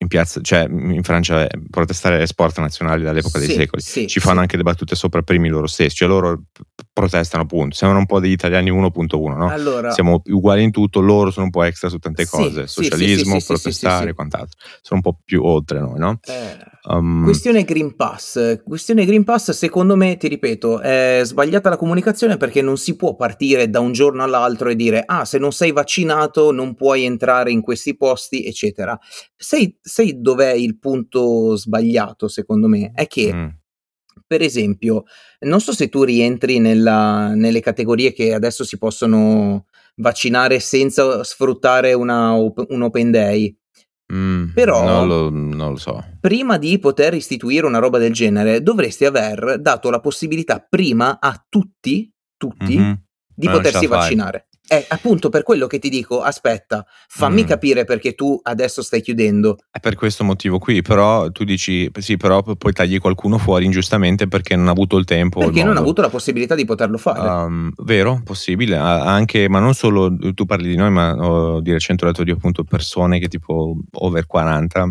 [0.02, 3.82] in piazza, cioè in Francia protestare è sport nazionale dall'epoca sì, dei secoli.
[3.82, 4.40] Sì, Ci fanno sì.
[4.40, 6.42] anche le battute sopra primi loro stessi, cioè loro
[6.92, 7.74] protestano appunto.
[7.76, 9.48] Sembrano un po' degli italiani 1.1, no?
[9.48, 14.10] Allora, Siamo uguali in tutto, loro sono un po' extra su tante cose, socialismo, protestare
[14.10, 14.58] e quant'altro.
[14.82, 16.18] Sono un po' più oltre noi, no?
[16.22, 18.62] Eh, um, questione Green Pass.
[18.64, 23.14] Questione Green Pass, secondo me, ti ripeto, è sbagliata la comunicazione perché non si può
[23.14, 27.50] partire da un giorno all'altro e dire "Ah, se non sei vaccinato non puoi entrare
[27.50, 28.98] in questi posti", eccetera.
[29.36, 32.92] Sei sai dov'è il punto sbagliato secondo me?
[32.94, 33.46] È che, mm.
[34.26, 35.04] per esempio,
[35.40, 39.66] non so se tu rientri nella, nelle categorie che adesso si possono
[39.96, 43.54] vaccinare senza sfruttare una, un open day.
[44.14, 46.04] Mm, Però, non lo, non lo, so.
[46.20, 51.42] Prima di poter istituire una roba del genere, dovresti aver dato la possibilità prima a
[51.48, 52.92] tutti, tutti, mm-hmm.
[53.34, 54.48] di Ma potersi vaccinare.
[54.64, 57.46] È appunto per quello che ti dico, aspetta, fammi mm.
[57.46, 59.58] capire perché tu adesso stai chiudendo.
[59.70, 64.28] È per questo motivo qui, però tu dici, sì, però poi tagli qualcuno fuori ingiustamente
[64.28, 65.40] perché non ha avuto il tempo.
[65.40, 67.28] Perché il non ha avuto la possibilità di poterlo fare.
[67.28, 72.04] Um, vero, possibile, anche, ma non solo tu parli di noi, ma ho di recente
[72.04, 74.88] ho letto di appunto persone che tipo over 40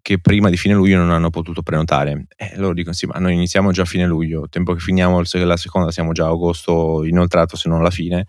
[0.00, 2.26] che prima di fine luglio non hanno potuto prenotare.
[2.34, 5.56] E loro dicono: Sì, ma noi iniziamo già a fine luglio, tempo che finiamo la
[5.56, 8.26] seconda, siamo già a agosto inoltrato, se non alla fine eh,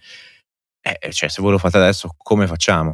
[0.98, 2.94] eh, cioè, se voi lo fate adesso, come facciamo?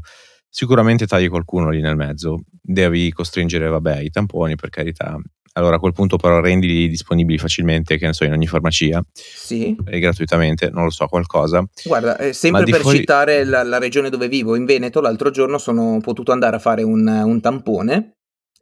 [0.50, 5.18] Sicuramente tagli qualcuno lì nel mezzo, devi costringere, vabbè, i tamponi per carità.
[5.58, 9.02] Allora a quel punto però rendili disponibili facilmente, che ne so, in ogni farmacia.
[9.14, 9.76] Sì.
[9.86, 11.66] E gratuitamente, non lo so, qualcosa.
[11.86, 12.98] Guarda, eh, sempre per fuori...
[12.98, 16.84] citare la, la, regione dove vivo, in Veneto, l'altro giorno sono potuto andare a fare
[16.84, 18.15] un, un tampone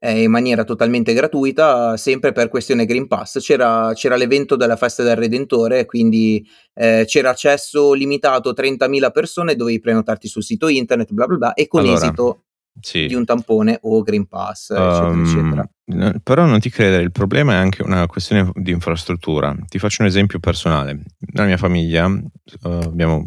[0.06, 3.40] eh, in maniera totalmente gratuita, sempre per questione Green Pass.
[3.40, 9.56] C'era, c'era l'evento della festa del Redentore, quindi eh, c'era accesso limitato a 30.000 persone,
[9.56, 12.44] dovevi prenotarti sul sito internet, bla bla bla, e con allora, esito
[12.82, 13.06] sì.
[13.06, 15.70] di un tampone o Green Pass, eccetera, um, eccetera.
[15.86, 19.56] No, però non ti credere, il problema è anche una questione di infrastruttura.
[19.66, 21.00] Ti faccio un esempio personale.
[21.32, 23.26] Nella mia famiglia uh, abbiamo,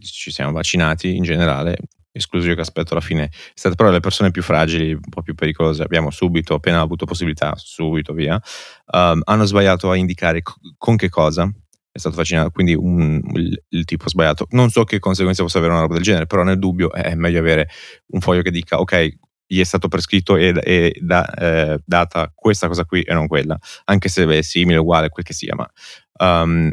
[0.00, 1.78] ci siamo vaccinati in generale,
[2.12, 5.34] escluso io che aspetto alla fine, state però le persone più fragili, un po' più
[5.34, 8.40] pericolose, abbiamo subito, appena avuto possibilità, subito via,
[8.92, 10.42] um, hanno sbagliato a indicare
[10.76, 11.50] con che cosa.
[11.92, 14.46] È stato vaccinato, quindi un, il, il, tipo sbagliato.
[14.50, 17.40] Non so che conseguenze possa avere una roba del genere, però nel dubbio è meglio
[17.40, 17.68] avere
[18.12, 19.08] un foglio che dica, ok,
[19.44, 23.58] gli è stato prescritto e, e da, eh, data questa cosa qui e non quella,
[23.86, 25.68] anche se è simile, uguale, quel che sia, ma...
[26.22, 26.70] Um,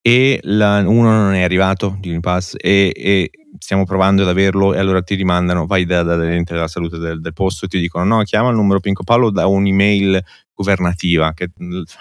[0.00, 4.74] e la, uno non è arrivato di Green Pass e, e stiamo provando ad averlo
[4.74, 8.22] e allora ti rimandano, vai dall'ente della salute del, del, posto e ti dicono no,
[8.22, 10.22] chiama il numero Pinco Paolo da un'email
[10.54, 11.50] governativa, che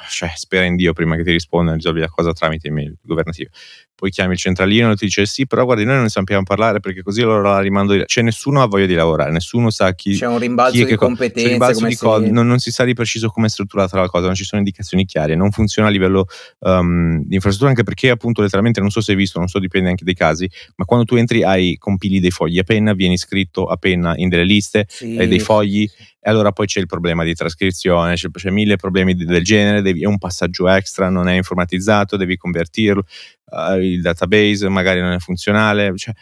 [0.09, 3.49] cioè, spera in Dio prima che ti risponda, risolvi la cosa tramite email governativa
[3.97, 7.01] poi chiami il centralino e ti dice sì, però guardi, noi non sappiamo parlare perché
[7.01, 8.03] così loro la rimando di...
[8.05, 10.15] Cioè nessuno ha voglia di lavorare, nessuno sa chi...
[10.15, 11.41] C'è un rimbalzo di competenze.
[11.41, 14.07] C'è un rimbalzo di co- non, non, si sa di preciso come è strutturata la
[14.07, 16.27] cosa, non ci sono indicazioni chiare, non funziona a livello
[16.59, 19.89] um, di infrastruttura anche perché appunto letteralmente, non so se hai visto, non so, dipende
[19.89, 23.13] anche dai casi, ma quando tu entri altri hai compili dei fogli a penna, vieni
[23.13, 25.17] iscritto a penna in delle liste, sì.
[25.17, 29.15] hai dei fogli e allora poi c'è il problema di trascrizione, c'è, c'è mille problemi
[29.15, 33.03] del genere, devi, è un passaggio extra, non è informatizzato, devi convertirlo,
[33.45, 36.13] uh, il database magari non è funzionale, cioè,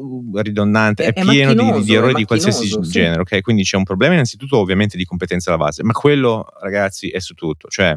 [0.00, 2.80] uh, ridondante, è, è, è pieno di, di, errori di qualsiasi sì.
[2.82, 3.40] genere, ok?
[3.40, 7.34] Quindi c'è un problema innanzitutto ovviamente di competenza alla base, ma quello ragazzi è su
[7.34, 7.96] tutto, cioè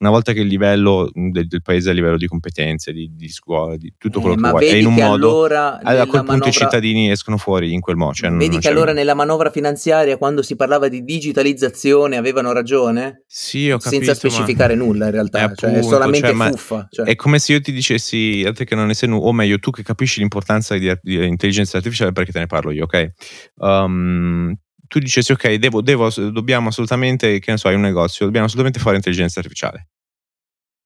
[0.00, 3.28] una volta che il livello del, del, paese è a livello di competenze, di, di
[3.28, 6.22] scuola, di tutto quello eh, che vuoi, è in un modo, allora, a quel punto
[6.22, 6.48] manovra...
[6.48, 8.14] i cittadini escono fuori in quel modo.
[8.14, 13.24] Cioè vedi non, che allora nella manovra finanziaria, quando si parlava di digitalizzazione, avevano ragione?
[13.26, 14.04] Sì, ho capito.
[14.04, 14.84] Senza specificare ma...
[14.84, 16.88] nulla in realtà, è, cioè, appunto, è solamente cioè, fuffa.
[16.90, 17.06] Cioè.
[17.06, 19.58] È come se io ti dicessi, a te che non ne sei nulla, o meglio,
[19.58, 23.10] tu che capisci l'importanza di, di intelligenza artificiale perché te ne parlo io, ok?
[23.56, 24.56] Um,
[24.88, 28.80] tu dicessi ok, devo, devo, dobbiamo assolutamente, che ne so, hai un negozio, dobbiamo assolutamente
[28.80, 29.88] fare intelligenza artificiale.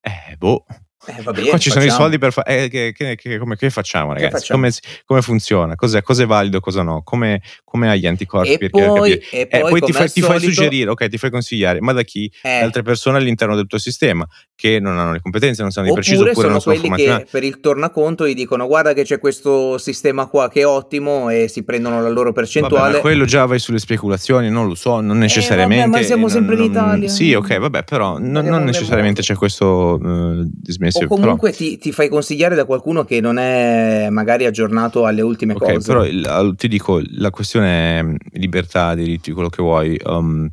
[0.02, 0.64] Eh, boh.
[1.04, 1.70] Eh, vabbè, Qua ci facciamo.
[1.70, 2.64] sono i soldi per fare.
[2.64, 4.32] Eh, che, che, che, come, che facciamo, ragazzi?
[4.32, 4.60] Facciamo?
[4.60, 4.72] Come,
[5.04, 5.74] come, funziona?
[5.74, 7.02] Cos'è, cos'è valido, cosa no?
[7.02, 8.52] Come, come hai gli anticorpi?
[8.52, 11.80] E poi, e poi, eh, poi ti, fai, ti fai, suggerire, ok, ti fai consigliare,
[11.80, 12.32] ma da chi?
[12.42, 12.58] Eh.
[12.58, 15.92] Da altre persone all'interno del tuo sistema che non hanno le competenze, non sanno di
[15.92, 19.18] preciso, oppure sono non sono quelli che per il tornaconto gli dicono guarda che c'è
[19.18, 22.92] questo sistema qua che è ottimo e si prendono la loro percentuale.
[22.92, 25.84] Vabbè, quello già vai sulle speculazioni, non lo so, non necessariamente.
[25.84, 27.08] Eh, vabbè, ma siamo sempre non, in Italia.
[27.08, 30.91] Sì, ok, vabbè, però non, non necessariamente c'è questo uh, dismesso.
[30.92, 35.22] O comunque però, ti ti, fai consigliare da qualcuno che non è magari aggiornato alle
[35.22, 35.87] ultime okay, cose.
[35.87, 38.05] Però il, ti dico, la questione è
[38.38, 39.98] libertà, diritti, quello che vuoi.
[40.05, 40.48] Um,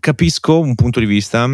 [0.00, 1.48] capisco un punto di vista,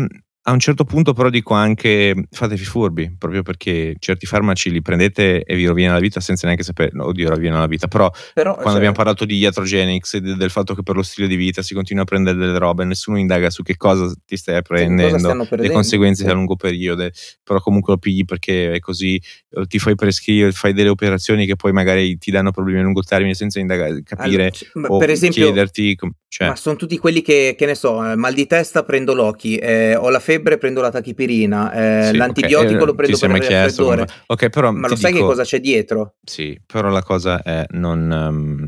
[0.46, 5.42] a un certo punto però dico anche fatevi furbi, proprio perché certi farmaci li prendete
[5.42, 8.52] e vi rovina la vita senza neanche sapere, no, oddio rovina la vita, però, però
[8.52, 8.76] quando cioè...
[8.76, 11.72] abbiamo parlato di iatrogenics e de- del fatto che per lo stile di vita si
[11.72, 16.24] continua a prendere delle robe, nessuno indaga su che cosa ti stai prendendo, le conseguenze
[16.24, 16.28] sì.
[16.28, 17.08] a lungo periodo,
[17.42, 19.20] però comunque lo pigli perché è così,
[19.66, 23.32] ti fai prescrivere, fai delle operazioni che poi magari ti danno problemi a lungo termine
[23.32, 25.96] senza indagare, capire allora, o per esempio, chiederti...
[26.34, 26.48] Cioè...
[26.48, 29.94] Ma sono tutti quelli che, che ne so, eh, mal di testa prendo l'occhi, eh,
[29.94, 32.86] ho la febbre prendo la tachipirina, eh, sì, l'antibiotico okay.
[32.86, 34.06] lo prendo per il raffreddore.
[34.26, 36.16] Ok, però ma lo sai dico, che cosa c'è dietro?
[36.24, 38.10] Sì, però la cosa è non...
[38.10, 38.66] Um,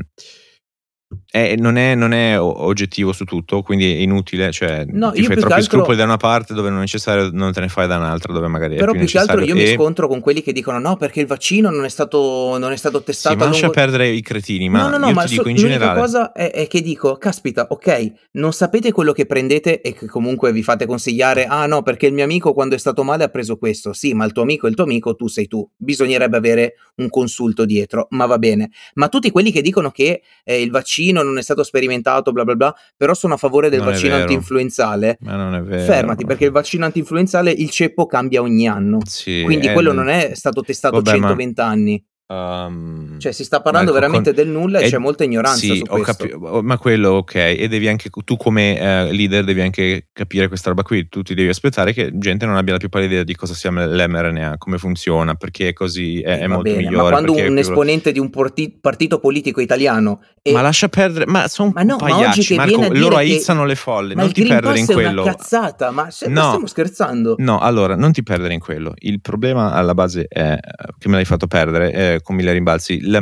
[1.29, 5.37] è, non, è, non, è, oggettivo su tutto, quindi è inutile, cioè no, ti fai
[5.37, 5.77] troppi altro...
[5.77, 8.47] scrupoli da una parte dove non è necessario, non te ne fai da un'altra dove
[8.47, 9.57] magari Però più, più che altro io e...
[9.57, 12.75] mi scontro con quelli che dicono no perché il vaccino non è stato, non è
[12.75, 13.35] stato testato.
[13.35, 13.73] Sì, ma lascia lungo...
[13.73, 15.93] perdere i cretini, ma no, no, no, io ma ti so, dico in generale.
[15.93, 20.07] La cosa è, è, che dico, caspita, ok, non sapete quello che prendete e che
[20.07, 23.29] comunque vi fate consigliare, ah no perché il mio amico quando è stato male ha
[23.29, 26.35] preso questo, sì ma il tuo amico è il tuo amico, tu sei tu, bisognerebbe
[26.35, 28.71] avere un consulto dietro, ma va bene.
[28.95, 32.55] Ma tutti quelli che dicono che eh, il vaccino non è stato sperimentato bla bla
[32.55, 35.17] bla, però sono a favore del non vaccino anti-influenzale.
[35.21, 35.83] Ma non è vero.
[35.83, 38.99] Fermati, perché il vaccino anti-influenzale il ceppo cambia ogni anno.
[39.05, 41.67] Sì, Quindi quello non è stato testato Vabbè, 120 ma...
[41.67, 42.05] anni.
[42.29, 45.77] Um, cioè si sta parlando ecco, veramente con, del nulla e c'è molta ignoranza sì,
[45.77, 50.49] su capi- ma quello ok e devi anche tu come uh, leader devi anche capire
[50.49, 53.23] questa roba qui tu ti devi aspettare che gente non abbia la più pallida idea
[53.23, 57.09] di cosa sia l'mRNA come funziona perché è così è, è molto bene, migliore ma
[57.11, 60.51] quando un esponente di un porti- partito politico italiano e...
[60.51, 64.33] ma lascia perdere ma sono ma no, pagliacci ma Marco loro aizzano le folle non
[64.33, 67.35] ti perdere in quello una cazzata ma se no, stiamo scherzando.
[67.37, 70.59] No allora non ti perdere in quello il problema alla base è
[70.99, 73.01] che me l'hai fatto perdere è con mille rimbalzi.
[73.01, 73.21] La,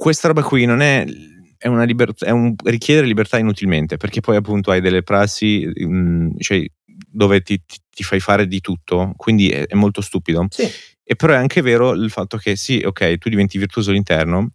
[0.00, 1.04] questa roba qui non è,
[1.58, 5.84] è, una libertà, è un richiedere libertà inutilmente, perché poi appunto hai delle prassi mh,
[5.84, 6.64] mm, cioè,
[7.06, 10.46] dove ti, ti, ti, fai fare di tutto, quindi è, è molto stupido.
[10.48, 10.66] Sì.
[11.04, 14.52] E però è anche vero il fatto che sì, ok, tu diventi virtuoso all'interno,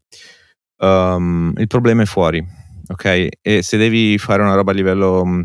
[0.77, 2.43] um, il problema è fuori,
[2.87, 3.27] ok?
[3.39, 5.41] E se devi fare una roba a livello mm,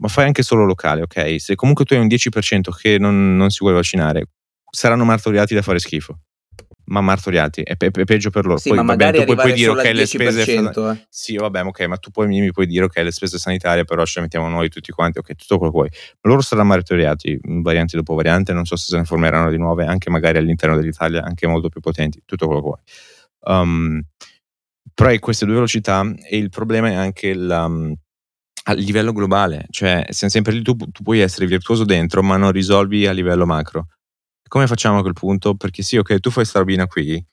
[0.00, 1.40] ma fai anche solo locale, ok?
[1.40, 4.24] Se comunque tu hai un 10% che non, non si vuole vaccinare,
[4.68, 6.18] saranno martoriati da fare schifo
[6.90, 8.58] ma martoriati, è, pe- è, peggio per loro.
[8.58, 10.42] Sì, poi, ma bene, tu puoi dire ok, le spese.
[10.42, 11.06] Eh.
[11.08, 14.14] Sì, vabbè, ok, ma tu poi mi puoi dire ok, le spese sanitarie, però ce
[14.16, 15.88] le mettiamo noi tutti quanti, ok, tutto quello che vuoi.
[16.20, 19.86] Ma loro saranno martoriati, varianti dopo variante, non so se se ne formeranno di nuove,
[19.86, 22.80] anche magari all'interno dell'Italia, anche molto più potenti, tutto quello che vuoi.
[23.42, 24.02] Um,
[24.92, 30.06] però hai queste due velocità e il problema è anche la, a livello globale, cioè
[30.10, 33.86] siamo sempre lì, tu, tu puoi essere virtuoso dentro, ma non risolvi a livello macro
[34.50, 35.54] come facciamo a quel punto?
[35.54, 37.24] Perché sì, ok, tu fai sta robina qui,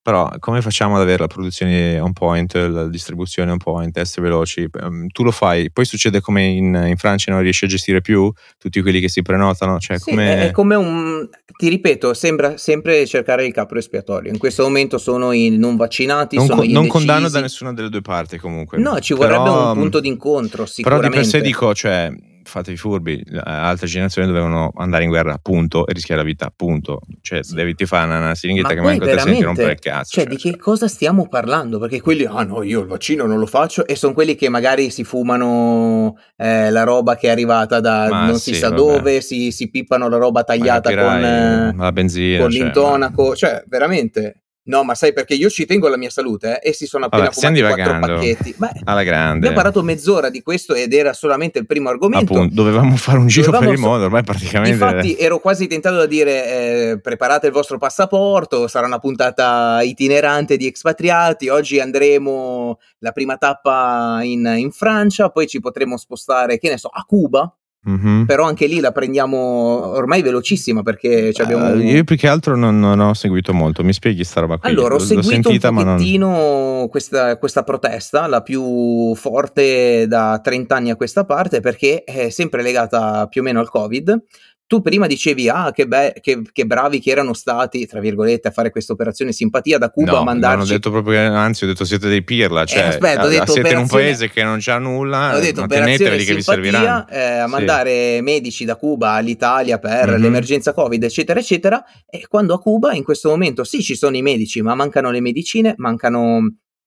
[0.00, 4.68] però come facciamo ad avere la produzione on point, la distribuzione on point, essere veloci?
[4.80, 8.32] Um, tu lo fai, poi succede come in, in, Francia non riesci a gestire più
[8.56, 9.80] tutti quelli che si prenotano.
[9.80, 10.46] Cioè sì, come...
[10.46, 14.30] È come un, ti ripeto, sembra sempre cercare il capo espiatorio.
[14.30, 17.88] In questo momento sono i non vaccinati, non, sono co- Non condanno da nessuna delle
[17.88, 18.78] due parti comunque.
[18.78, 22.12] No, ci vorrebbe però, un punto d'incontro, Però di per sé dico, cioè
[22.50, 27.00] fatevi furbi, altre generazioni dovevano andare in guerra, appunto, e rischiare la vita, appunto.
[27.22, 30.10] Cioè, devi ti fare una, siringhetta che manco te senti rompere il cazzo.
[30.12, 31.78] Cioè, cioè, di che cosa stiamo parlando?
[31.78, 34.90] Perché quelli, ah no, io il vaccino non lo faccio, e sono quelli che magari
[34.90, 38.80] si fumano eh, la roba che è arrivata da Ma non sì, si sa vabbè.
[38.80, 43.62] dove, si, si, pippano la roba tagliata con, eh, la benzina, con cioè, l'intonaco, cioè
[43.66, 46.70] veramente No, ma sai perché io ci tengo alla mia salute eh?
[46.70, 48.54] e si sono appena Vabbè, fumati quattro pacchetti.
[48.56, 49.38] Beh, alla grande.
[49.38, 52.32] Abbiamo parlato mezz'ora di questo ed era solamente il primo argomento.
[52.32, 54.70] Appunto, dovevamo fare un giro dovevamo per il mondo, ormai praticamente.
[54.70, 60.56] Infatti ero quasi tentato da dire eh, preparate il vostro passaporto, sarà una puntata itinerante
[60.56, 66.68] di espatriati, oggi andremo la prima tappa in, in Francia, poi ci potremo spostare, che
[66.68, 67.52] ne so, a Cuba
[67.88, 68.24] Mm-hmm.
[68.24, 71.72] Però anche lì la prendiamo ormai velocissima perché abbiamo...
[71.72, 74.68] Uh, io più che altro non, non, ho seguito molto, mi spieghi sta roba qui?
[74.68, 76.88] Allora, ho seguito sentita, un pochettino non...
[76.90, 82.60] questa, questa, protesta, la più forte da 30 anni a questa parte perché è sempre
[82.60, 84.24] legata più o meno al Covid
[84.70, 88.50] tu prima dicevi, ah, che, be- che, che, bravi che erano stati, tra virgolette, a
[88.52, 90.56] fare questa operazione simpatia da Cuba no, a mandarci...
[90.58, 93.50] No, ho detto proprio, anzi, ho detto siete dei pirla, cioè, eh, aspetta, ho detto,
[93.50, 97.08] siete in un paese che non c'ha nulla, ho detto, teneteveli che vi serviranno.
[97.08, 98.22] Eh, a mandare sì.
[98.22, 100.22] medici da Cuba all'Italia per mm-hmm.
[100.22, 104.22] l'emergenza Covid, eccetera, eccetera, e quando a Cuba in questo momento sì, ci sono i
[104.22, 106.42] medici, ma mancano le medicine, mancano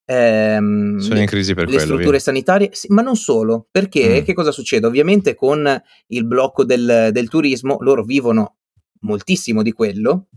[0.06, 2.20] ehm, sono in crisi per le quello, strutture via.
[2.20, 4.24] sanitarie, sì, ma non solo, perché mm.
[4.24, 4.88] che cosa succede?
[4.88, 8.58] Ovviamente con il blocco del, del turismo loro vivono
[9.02, 10.28] moltissimo di quello,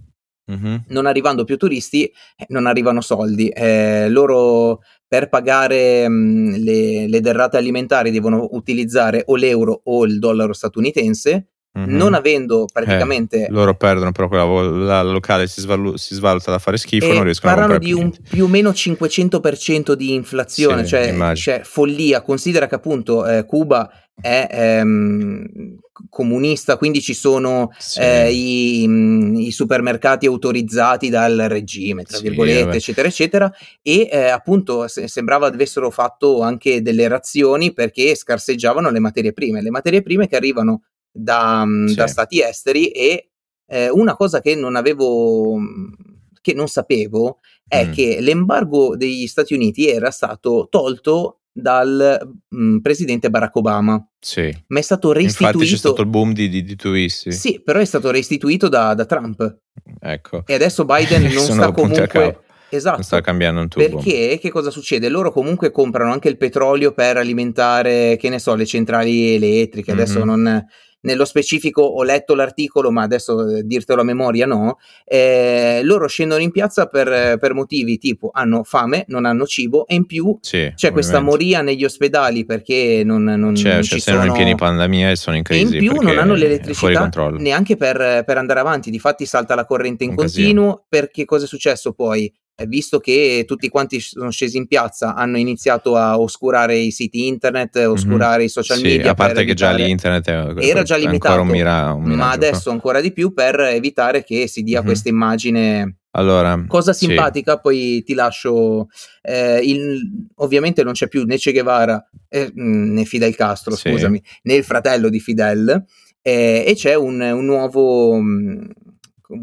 [0.51, 0.77] mm-hmm.
[0.89, 7.09] non arrivando più turisti eh, non arrivano soldi, eh, loro per pagare mh, mm, le,
[7.09, 11.95] le derrate alimentari devono utilizzare o l'euro o il dollaro statunitense Mm-hmm.
[11.95, 13.47] non avendo praticamente...
[13.47, 17.25] Eh, loro perdono però quella la locale si, svalu- si, svaluta da fare schifo, non
[17.25, 22.23] riescono a Parlano di un più o meno 500% di inflazione, sì, cioè, cioè, follia.
[22.23, 28.01] Considera che appunto eh, Cuba è ehm, comunista, quindi ci sono sì.
[28.01, 32.77] eh, i, mm, i, supermercati autorizzati dal regime, tra sì, virgolette, vabbè.
[32.77, 38.99] eccetera, eccetera, e eh, appunto se- sembrava avessero fatto anche delle razioni perché scarseggiavano le
[38.99, 40.83] materie prime, le materie prime che arrivano
[41.17, 41.95] da, mm, sì.
[41.95, 43.31] da stati esteri e
[43.67, 45.93] eh, una cosa che non avevo, mm,
[46.41, 47.93] che non sapevo è mm.
[47.93, 54.07] che l'embargo degli Stati Uniti era stato tolto dal mh, mm, presidente Barack Obama.
[54.21, 54.55] Sì.
[54.69, 55.53] Ma è stato restituito.
[55.53, 57.33] Infatti c'è stato il boom di, di, di turisti.
[57.33, 59.59] Sì, però è stato restituito da, da Trump.
[60.01, 60.43] Ecco.
[60.47, 62.41] E adesso Biden non sta comunque.
[62.69, 62.97] Esatto.
[62.97, 63.87] Non sta cambiando un tubo.
[63.87, 65.09] Perché che cosa succede?
[65.09, 69.93] Loro comunque comprano anche il petrolio per alimentare, che ne so, le centrali elettriche.
[69.93, 70.01] Mm-hmm.
[70.01, 70.67] Adesso non,
[71.01, 76.43] nello specifico ho letto l'articolo, ma adesso eh, dirtelo a memoria no, eh, loro scendono
[76.43, 80.51] in piazza per, per, motivi tipo hanno fame, non hanno cibo e in più sì,
[80.51, 80.91] c'è ovviamente.
[80.93, 84.25] questa moria negli ospedali perché non, non, cioè, non ci sono...
[84.25, 85.77] in pieni pandemia e sono in crisi.
[85.77, 90.05] E in più non hanno l'elettricità neanche per, per, andare avanti, difatti salta la corrente
[90.05, 90.85] in un continuo casino.
[90.89, 92.33] perché cosa è successo poi?
[92.65, 97.77] Visto che tutti quanti sono scesi in piazza, hanno iniziato a oscurare i siti internet,
[97.77, 98.47] a oscurare mm-hmm.
[98.47, 99.11] i social sì, media.
[99.11, 100.27] A parte che già l'internet
[100.61, 104.63] era già limitato, un mira- un ma adesso ancora di più per evitare che si
[104.63, 104.87] dia mm-hmm.
[104.87, 105.97] questa immagine.
[106.17, 107.59] Allora, cosa simpatica, sì.
[107.61, 108.87] poi ti lascio.
[109.21, 110.01] Eh, il,
[110.37, 113.91] ovviamente non c'è più né Che Guevara eh, né Fidel Castro, sì.
[113.91, 115.85] scusami, né il fratello di Fidel,
[116.23, 118.19] eh, e c'è un, un nuovo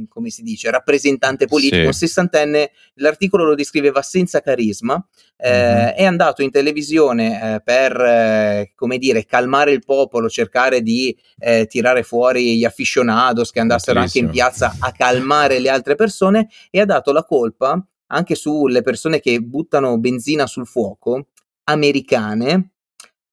[0.07, 2.05] come si dice, rappresentante politico, sì.
[2.05, 5.05] sessantenne, l'articolo lo descriveva senza carisma,
[5.37, 5.87] eh, mm-hmm.
[5.95, 11.65] è andato in televisione eh, per, eh, come dire, calmare il popolo, cercare di eh,
[11.67, 16.79] tirare fuori gli aficionados che andassero anche in piazza a calmare le altre persone e
[16.79, 21.29] ha dato la colpa anche sulle persone che buttano benzina sul fuoco,
[21.65, 22.73] americane,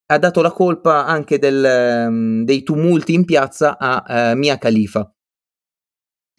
[0.07, 5.13] ha dato la colpa anche del, um, dei tumulti in piazza a uh, Mia Khalifa.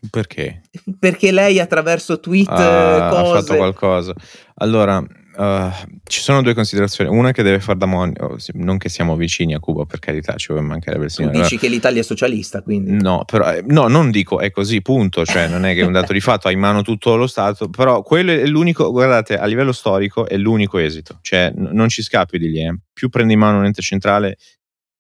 [0.09, 0.61] Perché?
[0.97, 3.31] Perché lei attraverso tweet ah, cose...
[3.31, 4.13] ha fatto qualcosa.
[4.55, 5.71] Allora, uh,
[6.03, 7.15] ci sono due considerazioni.
[7.15, 10.47] Una che deve far da monito, non che siamo vicini a Cuba, per carità, ci
[10.47, 11.35] vuole mancare il signore.
[11.35, 12.91] Tu dici che l'Italia è socialista, quindi?
[12.93, 15.23] No, però, eh, no, non dico è così, punto.
[15.23, 17.69] Cioè, non è che è un dato di fatto, ha in mano tutto lo Stato,
[17.69, 21.19] però quello è l'unico, guardate, a livello storico è l'unico esito.
[21.21, 22.65] Cioè, n- non ci scappi di lì.
[22.65, 22.75] Eh.
[22.91, 24.37] Più prendi in mano un ente centrale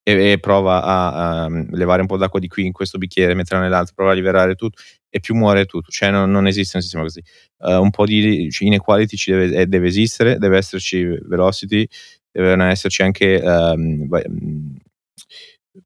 [0.03, 3.63] e, e prova a, a, levare un po' d'acqua di qui in questo bicchiere, metterla
[3.63, 7.03] nell'altro, prova a liberare tutto e più muore tutto, cioè non, non esiste un sistema
[7.03, 7.21] così.
[7.57, 11.85] Uh, un po' di inequality ci deve, eh, deve, esistere, deve esserci velocity,
[12.31, 14.07] devono esserci anche um,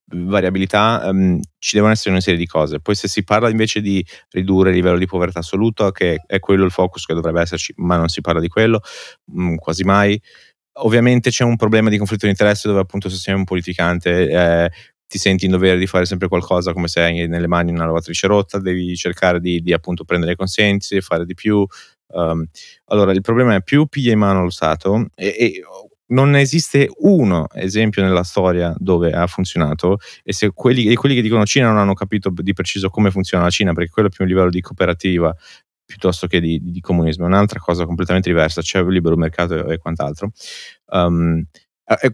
[0.05, 2.79] variabilità, um, ci devono essere una serie di cose.
[2.79, 6.63] Poi se si parla invece di ridurre il livello di povertà assoluto, che è quello
[6.63, 8.81] il focus che dovrebbe esserci, ma non si parla di quello,
[9.25, 10.21] mh, quasi mai.
[10.77, 14.71] Ovviamente c'è un problema di conflitto di interesse dove appunto se sei un politicante eh,
[15.07, 18.27] ti senti in dovere di fare sempre qualcosa come se hai nelle mani una lavatrice
[18.27, 21.65] rotta, devi cercare di, di appunto prendere consensi, fare di più.
[22.07, 22.45] Um,
[22.85, 25.63] allora, il problema è più piglia in mano lo Stato e, e
[26.07, 31.21] non esiste uno esempio nella storia dove ha funzionato e se quelli, e quelli, che
[31.21, 34.23] dicono Cina non hanno capito di preciso come funziona la Cina perché quello è più
[34.23, 35.35] un livello di cooperativa
[35.85, 39.77] piuttosto che di, di comunismo, è un'altra cosa completamente diversa, c'è il libero mercato e,
[39.77, 40.31] quant'altro.
[40.87, 41.43] Um,
[41.87, 42.11] eh,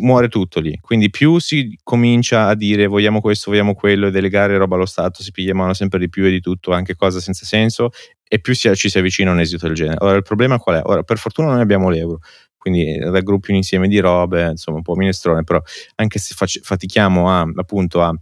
[0.00, 0.78] muore tutto lì.
[0.80, 5.22] Quindi più si comincia a dire vogliamo questo, vogliamo quello e delegare roba allo Stato,
[5.22, 7.90] si piglia mano sempre di più e di tutto, anche cose senza senso,
[8.26, 9.98] e più si, ci si avvicina a un esito del genere.
[10.00, 10.82] Ora il problema qual è?
[10.84, 12.20] Ora, per fortuna noi abbiamo l'euro,
[12.56, 15.60] quindi raggruppi un insieme di robe, insomma un po' minestrone, però
[15.96, 18.14] anche se fatichiamo a, appunto a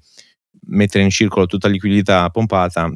[0.66, 2.90] mettere in circolo tutta liquidità pompata,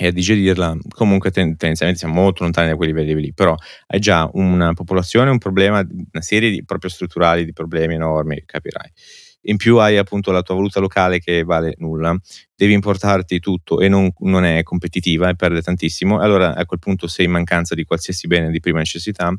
[0.00, 3.56] e a digerirla, comunque tendenzialmente siamo molto lontani da quei livelli lì, però
[3.88, 8.88] hai già una popolazione, un problema, una serie di, proprio strutturali di problemi enormi, capirai.
[9.42, 12.16] In più hai appunto la tua valuta locale che vale nulla,
[12.54, 17.08] devi importarti tutto e non, non è competitiva e perde tantissimo, allora a quel punto
[17.08, 19.34] sei in mancanza di qualsiasi bene di prima necessità,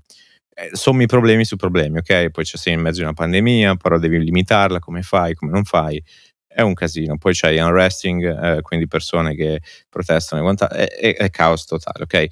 [0.55, 2.31] eh, sommi problemi su problemi, ok?
[2.31, 5.63] Poi c'è sei in mezzo a una pandemia, però devi limitarla, come fai, come non
[5.63, 6.03] fai
[6.49, 7.17] è un casino.
[7.17, 12.27] Poi c'hai unresting, eh, quindi persone che protestano, è, è, è, caos totale, ok?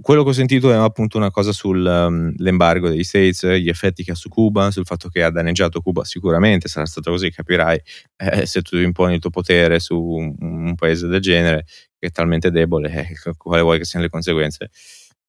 [0.00, 4.12] Quello che ho sentito è appunto una cosa sull'embargo um, degli States, gli effetti che
[4.12, 7.78] ha su Cuba, sul fatto che ha danneggiato Cuba sicuramente, sarà stato così, capirai,
[8.16, 11.66] eh, se tu imponi il tuo potere su un, un, paese del genere
[11.98, 14.70] che è talmente debole, eh, quale vuoi che siano le conseguenze.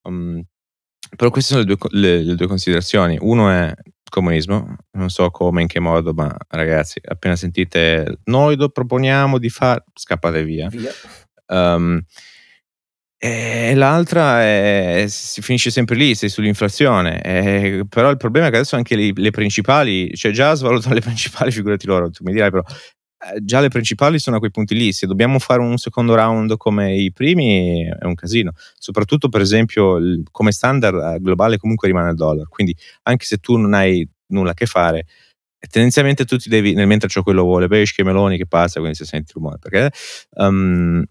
[0.03, 0.41] Um,
[1.18, 3.18] però queste sono le due, le, le due considerazioni.
[3.20, 3.74] Uno è
[4.16, 9.49] comunismo, non so come, in che modo, ma ragazzi, appena sentite noi lo proponiamo di
[9.49, 10.70] fare, scappate via.
[10.70, 10.91] via.
[11.47, 12.01] Um,
[13.18, 17.22] e l'altra è, si finisce sempre lì, sei sull'inflazione.
[17.22, 21.01] E, però il problema è che adesso anche le, le principali, cioè già svalutano le
[21.01, 22.63] principali, figurati loro, tu mi dirai però
[23.41, 24.91] già le principali sono a quei punti lì.
[24.91, 28.51] Se dobbiamo fare un secondo round come i primi è un casino.
[28.78, 29.97] Soprattutto, per esempio,
[30.32, 32.47] come standard globale comunque rimane il dollaro.
[32.49, 35.05] Quindi anche se tu non hai nulla a che fare,
[35.69, 39.05] tendenzialmente tu ti devi, nel mentre c'è quello vuole pesce, meloni che passa, quindi se
[39.05, 39.57] senti rumore.
[39.59, 39.91] Perché
[40.36, 41.03] um,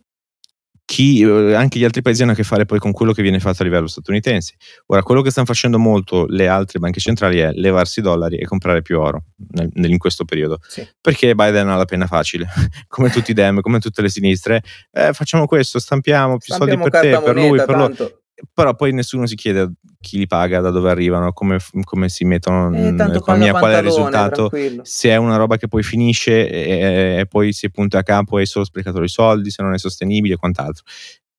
[0.94, 3.40] chi, eh, anche gli altri paesi hanno a che fare poi con quello che viene
[3.40, 4.54] fatto a livello statunitense.
[4.86, 8.44] Ora, quello che stanno facendo molto le altre banche centrali è levarsi i dollari e
[8.44, 9.24] comprare più oro
[9.54, 10.60] nel, in questo periodo.
[10.62, 10.86] Sì.
[11.00, 12.46] Perché Biden ha la penna facile,
[12.86, 14.62] come tutti i dem, come tutte le sinistre.
[14.92, 18.22] Eh, facciamo questo, stampiamo più stampiamo soldi per te, per lui, per loro
[18.52, 22.74] però poi nessuno si chiede chi li paga, da dove arrivano, come, come si mettono
[22.74, 24.82] eh, nell'economia, qual è il risultato, tranquillo.
[24.84, 28.40] se è una roba che poi finisce e, e, poi si punta a capo e
[28.40, 30.84] hai solo sprecato i soldi, se non è sostenibile e quant'altro.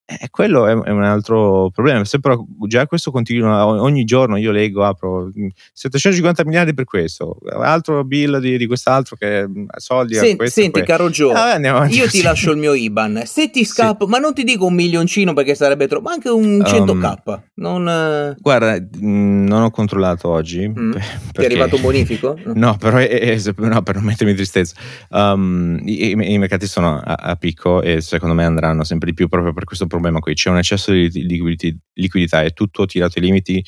[0.08, 2.06] Eh, quello è, un altro problema.
[2.06, 5.32] Se però già questo continua ogni giorno, io leggo, apro
[5.74, 10.62] 750 mm, miliardi per questo, altro bill di, di quest'altro che mm, soldi Senti, questo
[10.62, 13.24] senti caro Joe, ah, io ti lascio il mio IBAN.
[13.26, 14.12] Se ti scappa, sì.
[14.12, 17.22] ma non ti dico un milioncino perché sarebbe troppo, ma anche un 100k.
[17.26, 20.68] Um, non, eh, guarda, mm, non ho controllato oggi.
[20.68, 20.92] Mm.
[20.92, 21.32] Perché...
[21.32, 22.38] Ti è arrivato un bonifico?
[22.44, 24.76] No, no però è, è, no, per non mettermi tristezza.
[25.10, 29.16] Um, i, i, i, mercati sono a, a picco e secondo me andranno sempre di
[29.16, 31.10] più proprio per questo problema qui, c'è un eccesso di
[31.94, 33.64] liquidità, è tutto tirato ai limiti,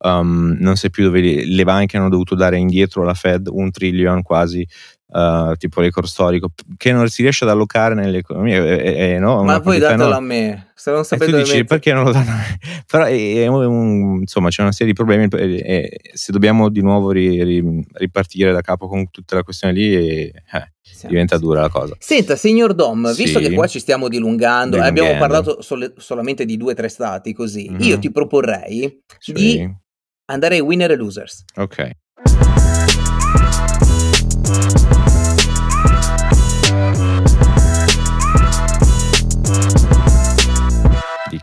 [0.00, 4.22] um, non sai più dove le banche hanno dovuto dare indietro alla Fed un trillion
[4.22, 4.66] quasi,
[5.10, 8.64] uh, tipo record storico, che non si riesce ad allocare nell'economia.
[8.64, 9.42] È, è, no?
[9.42, 10.68] Ma poi datelo a me.
[10.74, 12.58] Se non sapete dici perché non lo danno a me?
[12.90, 17.42] Però è, un, insomma c'è una serie di problemi e, se dobbiamo di nuovo ri,
[17.44, 20.32] ri, ripartire da capo con tutta la questione lì eh,
[21.06, 21.94] diventa dura la cosa.
[21.98, 23.48] Senta, signor Dom, visto sì.
[23.48, 27.34] che qua ci stiamo dilungando e abbiamo parlato sole, solamente di due o tre stati
[27.34, 27.80] così, mm-hmm.
[27.80, 29.32] io ti proporrei sì.
[29.32, 29.74] di
[30.26, 31.44] andare ai winner e losers.
[31.56, 31.90] Ok.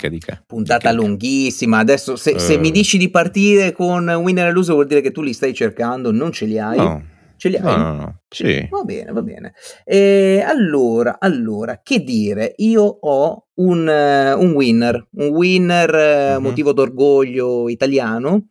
[0.10, 0.44] Dica.
[0.46, 1.80] Puntata dica, lunghissima.
[1.80, 2.38] Adesso, se, uh.
[2.38, 2.72] se, mi eh.
[2.72, 6.32] dici di partire con winner e loser, vuol dire che tu li stai cercando, non
[6.32, 6.78] ce li hai.
[6.78, 7.16] No.
[7.38, 7.64] Ce li hai?
[7.64, 8.22] No, no, no.
[8.28, 8.68] Sì.
[8.70, 9.54] Va bene, va bene.
[9.86, 12.54] E allora, allora, che dire?
[12.58, 16.42] Io ho un, uh, un winner, un winner uh, uh-huh.
[16.42, 18.48] motivo d'orgoglio italiano.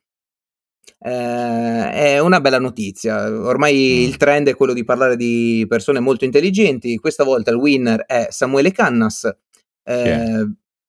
[0.98, 3.28] Uh, è una bella notizia.
[3.28, 4.08] Ormai mm.
[4.08, 6.96] il trend è quello di parlare di persone molto intelligenti.
[6.96, 9.28] Questa volta il winner è Samuele Cannas,
[9.84, 10.48] yeah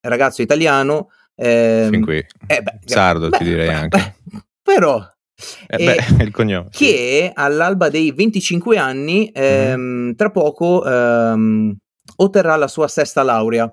[0.10, 1.10] ragazzo italiano.
[1.36, 2.18] Eh, fin qui.
[2.47, 4.16] Eh, beh, Sardo beh, ti direi beh, anche.
[4.62, 5.05] però...
[5.68, 6.70] Eh, beh, è il cognome.
[6.72, 10.12] Che all'alba dei 25 anni, ehm, mm.
[10.14, 11.76] tra poco ehm,
[12.16, 13.72] otterrà la sua sesta laurea.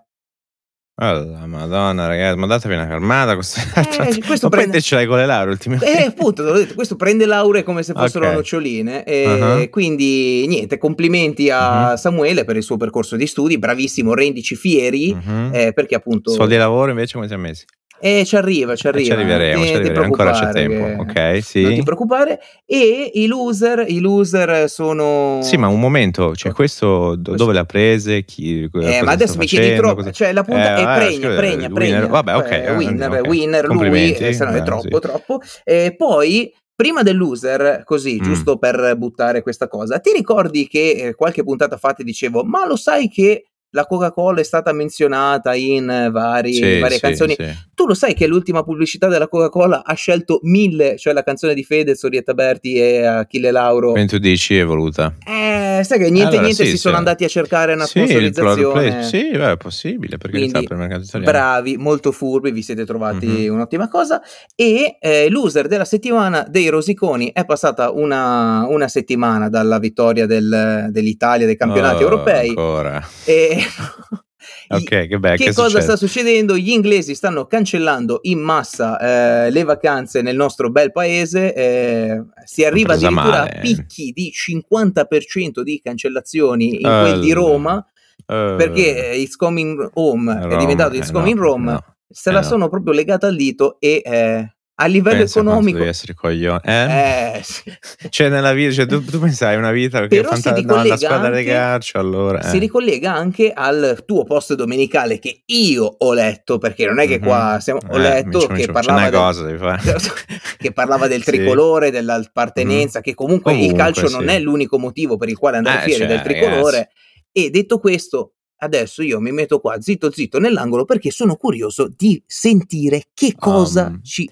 [0.96, 3.34] Oh, madonna, ragazzi, ma datevi una calmata.
[3.34, 3.58] Questo,
[4.00, 6.04] Eh, questo prende- con le lauree ultimamente.
[6.04, 8.34] Eh, appunto, te l'ho detto, questo prende lauree come se fossero Ok.
[8.34, 9.02] noccioline.
[9.02, 9.70] E Uh-huh.
[9.70, 11.94] Quindi, niente, complimenti a Mhm.
[11.96, 15.50] Samuele per il suo percorso di studi, bravissimo, rendici fieri, Mhm.
[15.52, 16.30] eh, perché appunto...
[16.30, 17.64] Soldi e lavoro invece come ti ha messi?
[18.00, 19.04] Eh, ci arriva, ci Eh, arriva.
[19.06, 20.84] ci arriveremo, Ti- ci arriveremo, ancora c'è tempo.
[21.04, 21.62] che- Ok, sì.
[21.62, 22.40] Non ti preoccupare.
[22.66, 25.38] E i loser, i loser sono...
[25.42, 28.24] Sì, ma un momento, cioè questo do- dove l'ha prese?
[28.24, 31.34] Chi, Eh, ma adesso mi chiedi troppo, cosa- cioè la punta Eh, è vabbè, pregna,
[31.34, 32.06] pregna, pregna.
[32.06, 33.26] vabbè, ok, Eh, eh, winner, ok.
[33.28, 35.00] winner, lui, eh, se no è eh, troppo, sì.
[35.00, 35.40] troppo.
[35.62, 38.22] E poi, prima del loser, così, Mm.
[38.22, 42.66] giusto per buttare questa cosa, ti ricordi che eh, qualche puntata fa ti dicevo, ma
[42.66, 43.44] lo sai che
[43.74, 47.34] la Coca-Cola è stata menzionata in eh, vari- Sì, varie sì, canzoni?
[47.36, 47.44] sì.
[47.74, 51.64] Tu lo sai che l'ultima pubblicità della Coca-Cola ha scelto mille, cioè la canzone di
[51.64, 53.90] Fedez, Orietta Berti e Achille Lauro?
[53.92, 55.12] Quindi tu dici è voluta.
[55.26, 59.02] Eh, sai che niente, Allora, niente si sono andati a cercare una Sì, sponsorizzazione.
[59.02, 61.32] sì, beh, è possibile, perché Quindi, per il mercato italiano.
[61.32, 63.52] Bravi, molto furbi, vi siete trovati Mhm.
[63.54, 64.22] un'ottima cosa.
[64.54, 70.88] E eh, loser della settimana dei Rosiconi è passata una, una settimana dalla vittoria del-
[70.90, 72.48] dell'Italia dei campionati Oh, europei.
[72.50, 73.02] Ancora.
[73.24, 73.56] E
[74.68, 75.82] Ok, che beh, che, che cosa succede?
[75.82, 76.56] sta succedendo?
[76.56, 78.98] Gli inglesi stanno cancellando in massa
[79.46, 81.54] eh, le vacanze nel nostro bel paese.
[81.54, 83.50] eh, si arriva addirittura male.
[83.50, 87.84] a picchi di 50% di cancellazioni in quel di Eh, Roma.
[88.26, 91.84] Eh, Perché eh, It's Coming Home è Roma, diventato eh, It's Coming no, Rome, no,
[92.08, 92.46] se eh, la no.
[92.46, 95.78] sono proprio legata al dito e eh, a livello Pensa economico...
[95.78, 96.60] devi essere coglione.
[96.64, 97.36] Eh?
[97.38, 97.62] eh, sì.
[98.08, 100.96] Cioè, nella vita, cioè, tu, tu pensai una vita che Però si fanta- no, la
[100.96, 102.42] squadra di anche- calcio, allora.
[102.42, 102.58] Si eh.
[102.58, 107.24] ricollega anche al tuo post domenicale che io ho letto, perché non è che Mhm.
[107.24, 109.78] qua siamo, ho Eh, letto minchia, che parlava del, cosa
[110.58, 111.30] che parlava del Sì.
[111.30, 114.34] tricolore, dell'appartenenza, che comunque, il Comunque, calcio non sì.
[114.34, 116.90] è l'unico motivo per il quale andare Eh, fieri cioè, del tricolore.
[117.30, 122.22] E detto questo, adesso io mi metto qua zitto zitto nell'angolo perché sono curioso di
[122.26, 124.28] sentire che cosa Um, ci...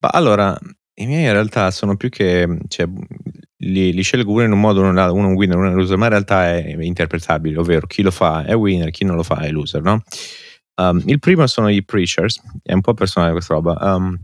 [0.00, 0.56] Ma allora,
[0.94, 2.58] i miei in realtà sono più che.
[2.68, 2.86] Cioè,
[3.60, 6.04] li, li scelgo uno in un modo, uno uno un winner, uno un loser, ma
[6.04, 9.50] in realtà è interpretabile, ovvero chi lo fa è winner, chi non lo fa è
[9.50, 10.02] loser, no?
[10.76, 13.76] Um, il primo sono i preachers, è un po' personale questa roba.
[13.80, 14.16] Um,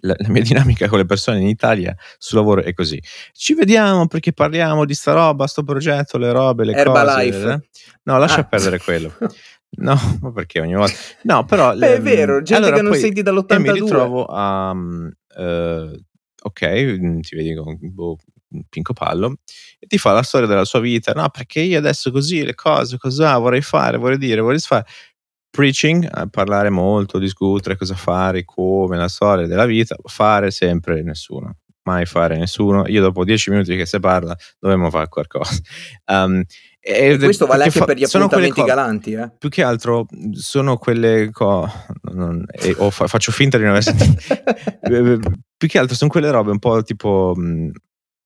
[0.00, 3.00] la, la mia dinamica con le persone in Italia sul lavoro è così.
[3.32, 7.40] Ci vediamo perché parliamo di sta roba, sto progetto, le robe, le Herbalife.
[7.40, 7.52] cose.
[7.52, 7.68] eh?
[8.04, 8.44] No, lascia Ah.
[8.44, 9.12] perdere quello.
[9.76, 10.96] No, ma perché ogni volta?
[11.22, 11.74] No, però...
[11.76, 13.72] Beh, è le- vero, gente allora che non poi- senti e mi dall'82.
[13.72, 14.74] ritrovo a...
[14.74, 16.00] mm, eh,
[16.42, 18.16] ok, mm, ti vedi con boh,
[18.68, 19.36] Pinco Pallo
[19.78, 21.12] e ti fa la storia della sua vita.
[21.12, 24.86] No, perché io adesso così, le cose, cosa vorrei fare, vorrei dire, vorrei fare.
[25.50, 31.56] Preaching, a parlare molto, discutere cosa fare, come, la storia della vita, fare sempre nessuno.
[31.84, 32.86] Mai fare nessuno.
[32.86, 35.58] Io dopo dieci minuti che si parla dovremmo fare qualcosa.
[36.06, 36.42] Um,
[36.88, 39.30] e- E questo vale anche fa- per gli appuntamenti co- galanti, eh.
[39.38, 41.68] più che altro sono quelle co-
[42.12, 44.20] non- e- o fa- faccio finta di non aver sentito
[45.56, 47.70] più che altro sono quelle robe un po' tipo mh,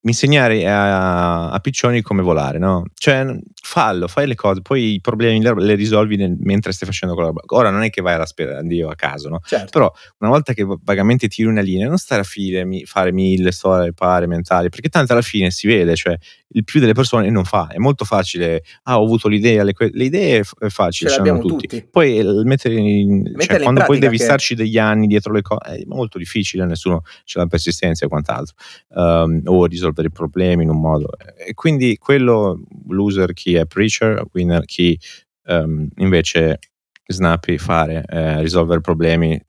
[0.05, 2.85] insegnare a, a piccioni come volare no?
[2.95, 3.25] cioè
[3.73, 7.41] fallo fai le cose poi i problemi le, risolvi nel- mentre stai facendo quella roba
[7.47, 9.41] ora non è che vai alla spera Dio a caso no?
[9.43, 9.71] certo.
[9.71, 13.51] però una volta che vagamente tiri una linea non stare a fine mi- fare mille
[13.51, 16.15] storie pari mentali perché tanto alla fine si vede cioè
[16.55, 20.05] il più delle persone non fa è molto facile ah ho avuto l'idea le, le
[20.05, 21.67] idee è f- è facili Ce ce l'hanno tutti.
[21.67, 21.89] tutti.
[21.91, 25.33] poi il mettere in, cioè, Metterle in quando poi devi che- starci degli anni dietro
[25.33, 28.55] le cose è molto difficile nessuno ce l'ha persistenza e quant'altro
[28.89, 31.09] um, o risolvere i problemi in un modo
[31.39, 34.99] e quindi quello loser chi è preacher winner chi
[35.47, 36.59] um, invece
[37.07, 39.41] snappy fare eh, risolvere problemi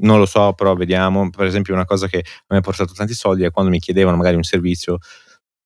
[0.00, 1.30] non lo so, però vediamo.
[1.30, 4.36] Per esempio, una cosa che mi ha portato tanti soldi è quando mi chiedevano magari
[4.36, 4.98] un servizio,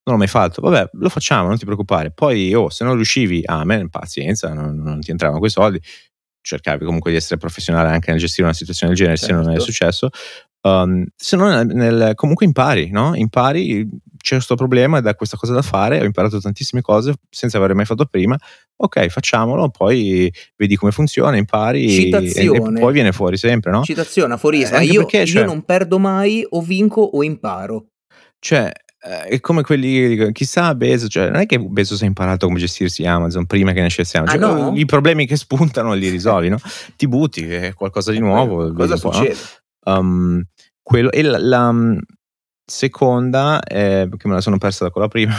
[0.04, 0.60] non l'ho mai fatto.
[0.62, 2.12] Vabbè, lo facciamo, non ti preoccupare.
[2.12, 5.80] Poi, oh, se non riuscivi, a me, pazienza, non, non ti entravano quei soldi.
[6.40, 9.46] Cercavi comunque di essere professionale anche nel gestire una situazione del genere, se non è
[9.52, 9.64] Certo.
[9.64, 10.08] successo.
[10.62, 13.14] Um, se no, nel- comunque impari, no?
[13.14, 13.88] Impari,
[14.22, 16.00] c'è questo problema, da questa cosa da fare.
[16.00, 18.38] Ho imparato tantissime cose senza aver mai fatto prima.
[18.76, 22.80] Ok, facciamolo, poi vedi come funziona, impari e- e, Citazione.
[22.80, 23.82] poi viene fuori sempre, no?
[23.82, 24.78] Citazione, aforisma.
[24.78, 27.88] Eh, io, perché, io cioè- non perdo mai, o vinco o imparo.
[28.38, 28.72] Cioè,
[29.04, 33.04] eh, è come quelli chissà Bezos, cioè, non è che Bezos ha imparato come gestirsi
[33.04, 34.76] Amazon prima che nascesse Amazon, Ah, Cioè, no?
[34.76, 36.58] i problemi che spuntano li risolvi, no?
[36.96, 38.64] Ti butti, è qualcosa di nuovo.
[38.64, 39.14] vedi Cosa po', no?
[39.14, 39.36] succede?
[39.84, 40.42] Um,
[40.82, 41.72] quello, e la, la,
[42.64, 45.34] seconda, è, perché me la sono persa da quella prima,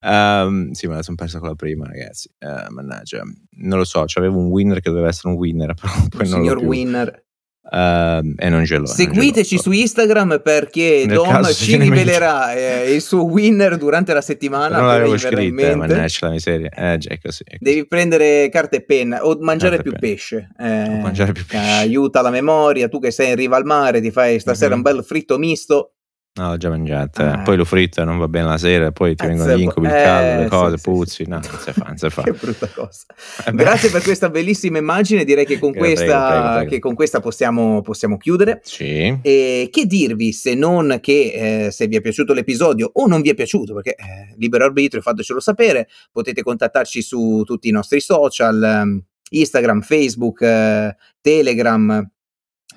[0.00, 2.30] Um, sì, me la sono persa con la prima, ragazzi.
[2.38, 3.22] Eh, mannaggia,
[3.58, 6.40] non lo so, c'avevo un winner che doveva essere un winner, però poi Il non
[6.40, 7.22] signor winner.
[7.70, 8.86] Uh, e non ce l'ho.
[8.86, 14.14] Seguiteci non ce su Instagram perché Nel Dom ci rivelerà eh, il suo winner durante
[14.14, 14.78] la settimana.
[14.78, 15.74] non l'avevo scritta, mente.
[15.76, 16.70] mannaggia la miseria.
[16.70, 17.42] Eh, già è così.
[17.44, 17.58] è così.
[17.58, 20.48] Devi prendere carta e penna o mangiare Carta più pesce.
[20.58, 21.70] eh, mangiare più che pesce.
[21.72, 22.88] Aiuta la memoria.
[22.88, 24.76] Tu che sei in riva al mare, ti fai stasera Mhm.
[24.76, 25.92] un bel fritto misto.
[26.38, 27.22] No, ho già mangiato.
[27.22, 27.26] eh.
[27.26, 27.38] Ah.
[27.38, 29.86] Poi lo fritto non va bene la sera, poi ti Eh, vengono sì, gli incubi,
[29.88, 31.24] il eh, caldo, le sì, cose, sì, puzzi.
[31.24, 31.28] sì.
[31.28, 32.22] No, non si fa, non si fa.
[32.22, 33.00] che brutta cosa.
[33.46, 33.52] Eh.
[33.52, 35.24] Grazie per questa bellissima immagine.
[35.24, 38.60] Direi che con, Prego, questa, prego, prego, che con questa possiamo, possiamo chiudere.
[38.62, 39.18] Sì.
[39.20, 43.30] E che dirvi se non che eh, se vi è piaciuto l'episodio o non vi
[43.30, 48.62] è piaciuto, perché eh, libero arbitrio, fatecelo sapere, potete contattarci su tutti i nostri social,
[48.62, 52.08] ehm, Instagram, Facebook, eh, Telegram,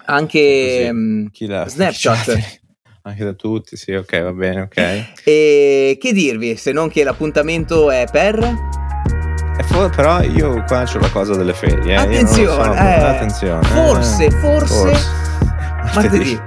[0.06, 0.82] anche Così.
[0.84, 2.60] ehm, Snapchat.
[3.04, 5.06] Anche da tutti, sì, ok, va bene, ok.
[5.24, 8.38] E che dirvi se non che l'appuntamento è per...
[8.38, 11.94] E fo- però io qua c'ho la cosa delle ferie.
[11.94, 12.08] eh, lo so,
[12.62, 13.62] Attenzione, eh, attenzione.
[13.62, 13.70] eh.
[13.70, 14.92] forse, forse,
[15.96, 16.40] martedì.